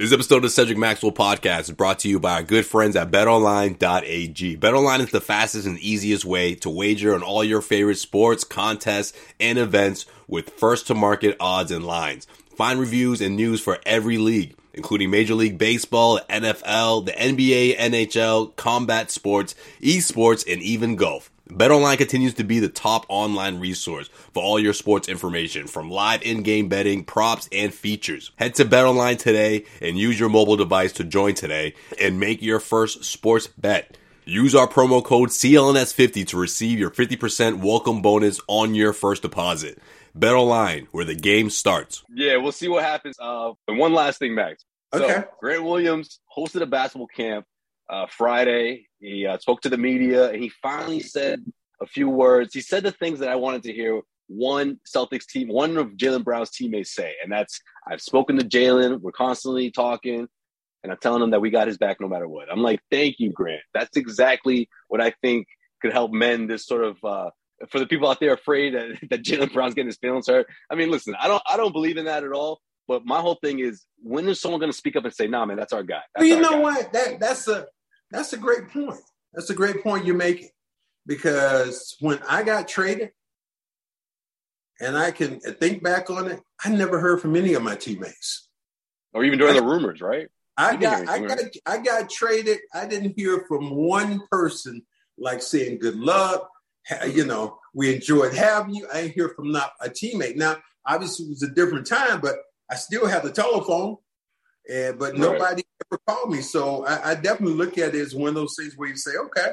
This 0.00 0.12
episode 0.12 0.38
of 0.38 0.42
the 0.42 0.50
Cedric 0.50 0.76
Maxwell 0.76 1.12
podcast 1.12 1.60
is 1.60 1.70
brought 1.70 2.00
to 2.00 2.08
you 2.08 2.18
by 2.18 2.32
our 2.34 2.42
good 2.42 2.66
friends 2.66 2.96
at 2.96 3.12
betonline.ag. 3.12 4.56
Betonline 4.56 4.98
is 4.98 5.10
the 5.10 5.20
fastest 5.20 5.68
and 5.68 5.78
easiest 5.78 6.24
way 6.24 6.56
to 6.56 6.68
wager 6.68 7.14
on 7.14 7.22
all 7.22 7.44
your 7.44 7.62
favorite 7.62 7.98
sports, 7.98 8.42
contests, 8.42 9.16
and 9.38 9.56
events 9.56 10.04
with 10.26 10.50
first 10.50 10.88
to 10.88 10.94
market 10.96 11.36
odds 11.38 11.70
and 11.70 11.86
lines. 11.86 12.26
Find 12.56 12.80
reviews 12.80 13.20
and 13.20 13.36
news 13.36 13.60
for 13.60 13.78
every 13.86 14.18
league, 14.18 14.56
including 14.74 15.10
Major 15.10 15.34
League 15.34 15.58
Baseball, 15.58 16.20
NFL, 16.28 17.06
the 17.06 17.12
NBA, 17.12 17.76
NHL, 17.76 18.54
combat 18.56 19.10
sports, 19.10 19.54
esports, 19.80 20.50
and 20.52 20.62
even 20.62 20.96
golf. 20.96 21.30
BetOnline 21.50 21.98
continues 21.98 22.34
to 22.34 22.44
be 22.44 22.58
the 22.58 22.70
top 22.70 23.04
online 23.08 23.60
resource 23.60 24.08
for 24.32 24.42
all 24.42 24.58
your 24.58 24.72
sports 24.72 25.08
information 25.08 25.66
from 25.66 25.90
live 25.90 26.22
in-game 26.22 26.68
betting, 26.68 27.04
props, 27.04 27.48
and 27.52 27.72
features. 27.72 28.30
Head 28.36 28.54
to 28.54 28.64
BetOnline 28.64 29.18
today 29.18 29.64
and 29.82 29.98
use 29.98 30.18
your 30.18 30.30
mobile 30.30 30.56
device 30.56 30.92
to 30.92 31.04
join 31.04 31.34
today 31.34 31.74
and 32.00 32.18
make 32.18 32.40
your 32.40 32.60
first 32.60 33.04
sports 33.04 33.46
bet. 33.46 33.98
Use 34.24 34.54
our 34.54 34.66
promo 34.66 35.04
code 35.04 35.28
CLNS50 35.28 36.26
to 36.28 36.38
receive 36.38 36.78
your 36.78 36.90
50% 36.90 37.62
welcome 37.62 38.00
bonus 38.00 38.40
on 38.48 38.74
your 38.74 38.94
first 38.94 39.20
deposit. 39.20 39.78
BetOnline, 40.16 40.86
where 40.92 41.04
the 41.04 41.14
game 41.14 41.50
starts. 41.50 42.04
Yeah, 42.08 42.36
we'll 42.36 42.52
see 42.52 42.68
what 42.68 42.84
happens. 42.84 43.16
Uh, 43.20 43.52
and 43.68 43.78
one 43.78 43.92
last 43.94 44.18
thing, 44.18 44.34
Max. 44.34 44.64
So, 44.94 45.04
Okay. 45.04 45.24
Grant 45.40 45.64
Williams 45.64 46.20
hosted 46.36 46.62
a 46.62 46.66
basketball 46.66 47.08
camp 47.08 47.46
uh, 47.90 48.06
Friday. 48.08 48.86
He 49.00 49.26
uh, 49.26 49.38
spoke 49.38 49.60
to 49.62 49.68
the 49.68 49.76
media 49.78 50.30
and 50.30 50.42
he 50.42 50.50
finally 50.62 51.00
said 51.00 51.44
a 51.82 51.86
few 51.86 52.08
words. 52.08 52.54
He 52.54 52.60
said 52.60 52.84
the 52.84 52.92
things 52.92 53.18
that 53.18 53.28
I 53.28 53.34
wanted 53.36 53.64
to 53.64 53.72
hear 53.72 54.00
one 54.28 54.78
Celtics 54.86 55.26
team, 55.26 55.48
one 55.48 55.76
of 55.76 55.88
Jaylen 55.96 56.24
Brown's 56.24 56.50
teammates 56.50 56.94
say. 56.94 57.14
And 57.22 57.30
that's, 57.32 57.60
I've 57.90 58.00
spoken 58.00 58.38
to 58.38 58.44
Jaylen. 58.44 59.00
We're 59.00 59.12
constantly 59.12 59.70
talking. 59.70 60.28
And 60.82 60.92
I'm 60.92 60.98
telling 60.98 61.22
him 61.22 61.30
that 61.30 61.40
we 61.40 61.50
got 61.50 61.66
his 61.66 61.78
back 61.78 62.00
no 62.00 62.08
matter 62.08 62.28
what. 62.28 62.50
I'm 62.52 62.62
like, 62.62 62.80
thank 62.90 63.16
you, 63.18 63.32
Grant. 63.32 63.62
That's 63.72 63.96
exactly 63.96 64.68
what 64.88 65.00
I 65.00 65.14
think 65.22 65.46
could 65.82 65.92
help 65.92 66.12
mend 66.12 66.48
this 66.48 66.66
sort 66.66 66.84
of 66.84 66.96
uh, 67.02 67.30
for 67.70 67.78
the 67.78 67.86
people 67.86 68.08
out 68.08 68.20
there 68.20 68.34
afraid 68.34 68.74
that, 68.74 68.98
that 69.10 69.22
Jaylen 69.22 69.52
Brown's 69.52 69.74
getting 69.74 69.88
his 69.88 69.96
feelings 69.96 70.28
hurt. 70.28 70.46
I 70.70 70.74
mean, 70.74 70.90
listen, 70.90 71.14
I 71.18 71.28
don't 71.28 71.42
I 71.48 71.56
don't 71.56 71.72
believe 71.72 71.96
in 71.96 72.06
that 72.06 72.24
at 72.24 72.32
all. 72.32 72.60
But 72.86 73.06
my 73.06 73.20
whole 73.20 73.36
thing 73.36 73.60
is 73.60 73.84
when 74.02 74.28
is 74.28 74.40
someone 74.40 74.60
gonna 74.60 74.72
speak 74.72 74.96
up 74.96 75.04
and 75.04 75.14
say, 75.14 75.26
nah, 75.26 75.46
man, 75.46 75.56
that's 75.56 75.72
our 75.72 75.82
guy. 75.82 76.02
That's 76.14 76.22
Well, 76.22 76.26
you 76.26 76.36
our 76.36 76.42
know 76.42 76.50
guy. 76.50 76.60
what? 76.60 76.92
That 76.92 77.20
that's 77.20 77.48
a 77.48 77.66
that's 78.10 78.32
a 78.32 78.36
great 78.36 78.68
point. 78.68 79.00
That's 79.32 79.50
a 79.50 79.54
great 79.54 79.82
point 79.82 80.04
you're 80.04 80.16
making 80.16 80.50
because 81.06 81.96
when 82.00 82.20
I 82.28 82.42
got 82.42 82.68
traded, 82.68 83.10
and 84.80 84.96
I 84.96 85.10
can 85.10 85.40
think 85.40 85.82
back 85.82 86.10
on 86.10 86.28
it, 86.28 86.40
I 86.64 86.68
never 86.68 87.00
heard 87.00 87.20
from 87.20 87.36
any 87.36 87.54
of 87.54 87.62
my 87.62 87.76
teammates. 87.76 88.48
Or 89.12 89.24
even 89.24 89.38
during 89.38 89.54
the 89.54 89.62
rumors, 89.62 90.00
right? 90.00 90.28
I 90.56 90.76
got 90.76 91.08
I 91.08 91.18
got 91.20 91.38
I 91.66 91.78
got 91.78 92.10
traded. 92.10 92.58
I 92.72 92.86
didn't 92.86 93.14
hear 93.16 93.44
from 93.48 93.70
one 93.70 94.20
person 94.30 94.82
like 95.18 95.42
saying 95.42 95.78
good 95.78 95.96
luck. 95.96 96.48
You 97.06 97.24
know, 97.24 97.58
we 97.72 97.94
enjoyed 97.94 98.34
having 98.34 98.74
you. 98.74 98.86
I 98.92 99.02
didn't 99.02 99.14
hear 99.14 99.30
from 99.30 99.50
not 99.52 99.72
a 99.80 99.88
teammate. 99.88 100.36
Now, 100.36 100.56
obviously, 100.86 101.26
it 101.26 101.30
was 101.30 101.42
a 101.42 101.48
different 101.48 101.86
time, 101.86 102.20
but 102.20 102.36
I 102.70 102.74
still 102.76 103.06
have 103.06 103.22
the 103.22 103.32
telephone. 103.32 103.96
And 104.70 104.98
but 104.98 105.12
Right. 105.12 105.20
nobody 105.20 105.62
ever 105.90 106.00
called 106.06 106.30
me. 106.30 106.40
So 106.40 106.84
I, 106.86 107.10
I 107.10 107.14
definitely 107.14 107.54
look 107.54 107.76
at 107.78 107.94
it 107.94 108.00
as 108.00 108.14
one 108.14 108.28
of 108.28 108.34
those 108.34 108.54
things 108.58 108.74
where 108.76 108.88
you 108.88 108.96
say, 108.96 109.12
okay, 109.26 109.52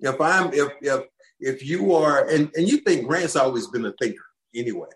if 0.00 0.20
I'm 0.20 0.52
if 0.52 0.68
if 0.82 1.04
if 1.40 1.64
you 1.66 1.94
are 1.94 2.28
and, 2.28 2.50
and 2.54 2.68
you 2.68 2.78
think 2.78 3.06
Grant's 3.06 3.36
always 3.36 3.66
been 3.66 3.84
a 3.86 3.92
thinker 4.00 4.24
anyway. 4.54 4.88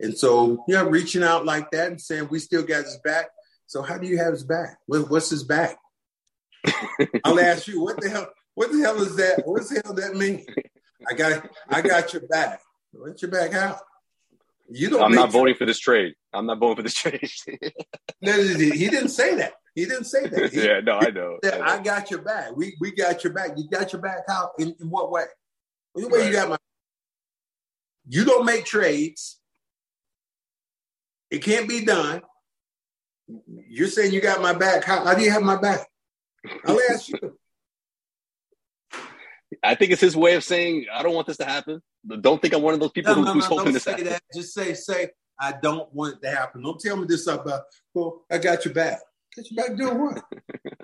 And 0.00 0.16
so 0.18 0.64
yeah, 0.66 0.82
reaching 0.88 1.22
out 1.22 1.44
like 1.44 1.70
that 1.70 1.88
and 1.92 2.00
saying 2.00 2.28
we 2.30 2.38
still 2.40 2.62
got 2.62 2.84
his 2.84 2.98
back. 3.04 3.26
So 3.66 3.82
how 3.82 3.98
do 3.98 4.06
you 4.06 4.18
have 4.18 4.32
his 4.32 4.44
back? 4.44 4.78
What, 4.86 5.10
what's 5.10 5.30
his 5.30 5.44
back? 5.44 5.78
I'll 7.24 7.40
ask 7.40 7.66
you, 7.68 7.82
what 7.82 8.00
the 8.00 8.08
hell 8.10 8.28
what 8.54 8.72
the 8.72 8.78
hell 8.80 9.00
is 9.00 9.16
that? 9.16 9.42
What 9.46 9.62
the 9.68 9.80
hell 9.84 9.94
that 9.94 10.14
mean? 10.14 10.44
I 11.08 11.14
got 11.14 11.48
I 11.68 11.80
got 11.82 12.12
your 12.12 12.22
back. 12.28 12.60
What's 12.92 13.22
your 13.22 13.30
back 13.30 13.54
out? 13.54 13.78
You 14.70 14.90
don't 14.90 15.02
I'm 15.02 15.14
not 15.14 15.30
voting 15.30 15.54
for 15.54 15.66
this 15.66 15.78
trade. 15.78 16.14
I'm 16.32 16.46
not 16.46 16.58
voting 16.58 16.76
for 16.76 16.82
this 16.82 16.94
trade. 16.94 17.30
No, 18.24 18.40
he 18.40 18.88
didn't 18.88 19.08
say 19.08 19.34
that. 19.34 19.54
He 19.74 19.84
didn't 19.84 20.04
say 20.04 20.28
that. 20.28 20.52
He, 20.52 20.64
yeah, 20.64 20.78
no, 20.78 20.92
I 20.92 21.10
know. 21.10 21.38
said, 21.42 21.54
I 21.54 21.58
know. 21.58 21.64
I 21.64 21.82
got 21.82 22.08
your 22.08 22.22
back. 22.22 22.54
We 22.54 22.76
we 22.80 22.92
got 22.92 23.24
your 23.24 23.32
back. 23.32 23.50
You 23.56 23.68
got 23.68 23.92
your 23.92 24.00
back 24.00 24.20
out 24.30 24.50
In, 24.60 24.76
in 24.80 24.88
what 24.88 25.10
way? 25.10 25.24
What 25.94 26.12
way 26.12 26.26
you 26.28 26.32
got 26.32 26.48
my 26.48 26.56
you 28.08 28.24
don't 28.24 28.44
make 28.44 28.64
trades. 28.64 29.40
It 31.30 31.42
can't 31.42 31.68
be 31.68 31.84
done. 31.84 32.22
You're 33.68 33.88
saying 33.88 34.12
you 34.12 34.20
got 34.20 34.42
my 34.42 34.52
back. 34.52 34.84
How, 34.84 35.04
how 35.04 35.14
do 35.14 35.22
you 35.22 35.30
have 35.30 35.42
my 35.42 35.60
back? 35.60 35.86
I'll 36.66 36.78
ask 36.90 37.08
you. 37.08 37.38
I 39.62 39.74
think 39.74 39.92
it's 39.92 40.00
his 40.00 40.16
way 40.16 40.34
of 40.34 40.44
saying 40.44 40.86
I 40.92 41.02
don't 41.02 41.14
want 41.14 41.26
this 41.26 41.36
to 41.38 41.44
happen. 41.44 41.82
Don't 42.20 42.42
think 42.42 42.52
I'm 42.54 42.62
one 42.62 42.74
of 42.74 42.80
those 42.80 42.90
people 42.90 43.14
No, 43.14 43.20
who, 43.20 43.24
no, 43.26 43.32
who's 43.34 43.44
no, 43.44 43.48
hoping 43.50 43.64
don't 43.66 43.74
this 43.74 43.82
say 43.84 43.90
happens. 43.92 44.08
that. 44.10 44.22
Just 44.34 44.54
say, 44.54 44.74
say, 44.74 45.10
I 45.40 45.52
don't 45.62 45.92
want 45.94 46.16
it 46.16 46.22
to 46.22 46.30
happen. 46.34 46.62
Don't 46.62 46.80
tell 46.80 46.96
me 46.96 47.06
this 47.06 47.26
about, 47.26 47.62
well, 47.94 48.24
I 48.30 48.38
got 48.38 48.64
your 48.64 48.74
back. 48.74 48.98
Got 49.36 49.50
your 49.50 49.66
back 49.66 49.76
doing 49.76 49.98
what? 50.00 50.22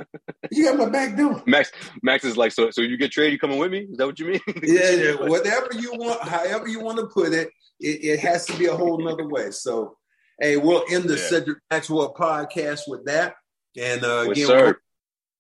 you 0.53 0.65
got 0.65 0.79
my 0.79 0.89
back 0.89 1.17
doing? 1.17 1.43
Max 1.47 1.71
Max 2.03 2.25
is 2.25 2.37
like, 2.37 2.53
so 2.53 2.71
so 2.71 2.81
you 2.83 2.97
get 2.97 3.11
traded, 3.13 3.33
you 3.33 3.39
coming 3.39 3.59
with 3.59 3.71
me? 3.71 3.81
Is 3.91 3.97
that 3.99 4.07
what 4.07 4.19
you 4.19 4.27
mean? 4.27 4.41
yeah, 4.63 4.91
yeah, 4.91 5.13
whatever 5.15 5.69
you 5.79 5.93
want, 5.95 6.23
however 6.23 6.67
you 6.69 6.81
want 6.81 6.99
to 6.99 7.07
put 7.07 7.33
it, 7.33 7.49
it, 7.81 8.05
it 8.05 8.21
has 8.21 8.47
to 8.47 8.57
be 8.57 8.67
a 8.67 8.75
whole 8.75 8.99
nother 8.99 9.29
way. 9.29 9.51
So, 9.51 9.97
hey, 10.41 10.57
we'll 10.57 10.85
end 10.91 11.05
the 11.05 11.17
Yeah. 11.17 11.29
Cedric 11.29 11.59
Maxwell 11.71 12.15
podcast 12.15 12.83
with 12.87 13.05
that. 13.07 13.35
And 13.77 14.03
uh, 14.05 14.31
again, 14.31 14.47
sir. 14.47 14.79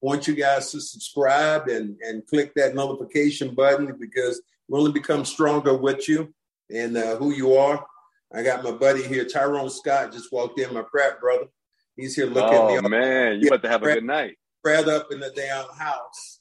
Want 0.00 0.28
you 0.28 0.34
guys 0.34 0.70
to 0.72 0.80
subscribe 0.80 1.68
and, 1.68 1.96
and 2.00 2.26
click 2.26 2.54
that 2.54 2.74
notification 2.74 3.54
button 3.54 3.96
because 3.98 4.40
we 4.68 4.78
only 4.78 4.92
become 4.92 5.24
stronger 5.24 5.76
with 5.76 6.08
you 6.08 6.32
and 6.70 6.96
uh, 6.96 7.16
who 7.16 7.32
you 7.32 7.54
are. 7.54 7.84
I 8.32 8.42
got 8.42 8.62
my 8.62 8.72
buddy 8.72 9.02
here, 9.02 9.24
Tyrone 9.24 9.70
Scott, 9.70 10.12
just 10.12 10.30
walked 10.32 10.60
in, 10.60 10.72
my 10.74 10.84
frat 10.90 11.20
brother. 11.20 11.46
He's 11.96 12.14
here 12.14 12.26
looking 12.26 12.76
at 12.76 12.84
Oh 12.84 12.88
man, 12.88 13.40
you 13.40 13.48
about 13.48 13.62
to 13.62 13.68
have 13.68 13.82
a 13.82 13.94
good 13.94 14.04
night. 14.04 14.36
spread 14.60 14.88
up 14.88 15.10
in 15.10 15.18
the 15.18 15.30
damn 15.34 15.66
house. 15.76 16.40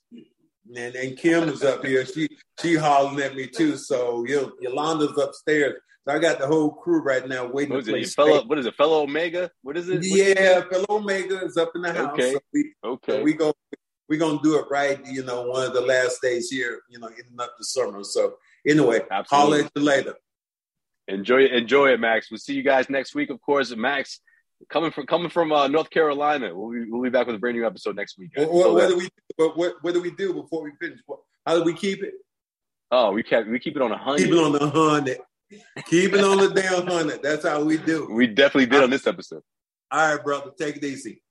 And 0.76 0.96
and 0.96 1.18
Kim 1.18 1.48
is 1.48 1.64
up 1.64 1.84
here. 1.84 2.06
She 2.06 2.28
she 2.62 2.76
hollering 2.76 3.22
at 3.22 3.36
me 3.36 3.48
too. 3.48 3.78
So 3.78 4.26
Yo- 4.26 4.52
Yolanda's 4.60 5.18
upstairs. 5.18 5.76
So 6.08 6.14
I 6.14 6.20
got 6.20 6.40
the 6.40 6.48
whole 6.48 6.72
crew 6.72 7.02
right 7.02 7.28
now 7.28 7.46
waiting 7.48 7.74
What 7.74 7.80
is 7.80 7.86
to 7.86 7.92
it? 7.92 7.94
play 7.94 8.00
You 8.02 8.08
fellow, 8.08 8.44
what 8.46 8.58
is 8.58 8.66
it? 8.66 8.76
Fellow 8.76 9.04
Omega? 9.04 9.52
What 9.62 9.76
is 9.76 9.90
it? 9.90 9.96
What's 9.96 10.08
Yeah, 10.08 10.62
fellow 10.70 10.86
Omega 10.90 11.44
is 11.44 11.58
up 11.58 11.72
in 11.76 11.82
the 11.82 11.92
house. 11.92 12.14
Okay. 12.14 12.32
So 12.34 12.40
we, 12.54 12.74
Okay. 12.84 13.24
we 13.24 13.34
go 13.34 13.54
we're 14.08 14.18
gonna 14.20 14.40
do 14.42 14.58
it 14.58 14.66
right, 14.72 15.06
you 15.06 15.26
know, 15.26 15.42
one 15.44 15.68
of 15.68 15.74
the 15.74 15.82
last 15.82 16.22
days 16.22 16.50
here, 16.50 16.80
you 16.90 16.98
know, 16.98 17.08
ending 17.08 17.40
up 17.40 17.56
the 17.58 17.66
summer. 17.66 18.06
So 18.06 18.36
anyway, 18.66 19.00
holler 19.10 19.58
Absolutely. 19.60 19.60
at 19.66 19.72
you 19.76 19.82
later. 19.82 20.16
Enjoy 21.10 21.42
it, 21.42 21.52
enjoy 21.52 21.92
it, 21.92 22.00
Max. 22.00 22.32
We'll 22.32 22.38
see 22.38 22.54
you 22.54 22.64
guys 22.64 22.90
next 22.90 23.14
week, 23.14 23.30
of 23.30 23.42
course. 23.42 23.76
Max 23.76 24.22
coming 24.70 24.92
from 24.92 25.08
coming 25.08 25.30
from 25.30 25.52
uh, 25.52 25.68
North 25.68 25.90
Carolina. 25.90 26.56
We'll 26.56 26.72
be, 26.72 26.90
we'll 26.90 27.04
be 27.04 27.10
back 27.10 27.28
with 27.28 27.36
a 27.36 27.40
brand 27.40 27.58
new 27.58 27.66
episode 27.68 27.98
next 27.98 28.18
week. 28.18 28.32
What, 28.36 28.50
what, 28.54 28.74
what 28.74 28.88
do 28.88 28.98
we 28.98 29.10
what, 29.36 29.58
what 29.58 29.74
what 29.82 29.94
do 29.94 30.02
we 30.02 30.12
do 30.12 30.34
before 30.34 30.64
we 30.64 30.72
finish? 30.80 31.00
What, 31.06 31.20
how 31.46 31.58
do 31.58 31.64
we 31.66 31.74
keep 31.74 32.02
it? 32.02 32.14
oh, 32.92 33.12
we 33.12 33.24
kept 33.24 33.50
we 33.50 33.60
keep 33.60 33.76
it 33.76 33.82
on 33.82 33.92
a 33.92 33.98
hundred. 33.98 34.24
Keep 34.24 34.32
it 34.36 34.38
on 34.38 34.52
the 34.54 34.70
hundred. 34.70 35.18
Keep 35.86 36.14
it 36.14 36.24
on 36.24 36.38
the 36.38 36.50
damn 36.50 36.88
hundred. 36.88 37.22
That's 37.24 37.46
how 37.46 37.64
we 37.64 37.78
do. 37.78 38.08
We 38.12 38.28
definitely 38.28 38.66
did 38.68 38.84
on 38.84 38.90
this 38.90 39.08
episode. 39.08 39.44
All 39.92 40.16
right, 40.16 40.24
brother. 40.24 40.52
Take 40.58 40.78
it 40.78 40.84
easy. 40.84 41.22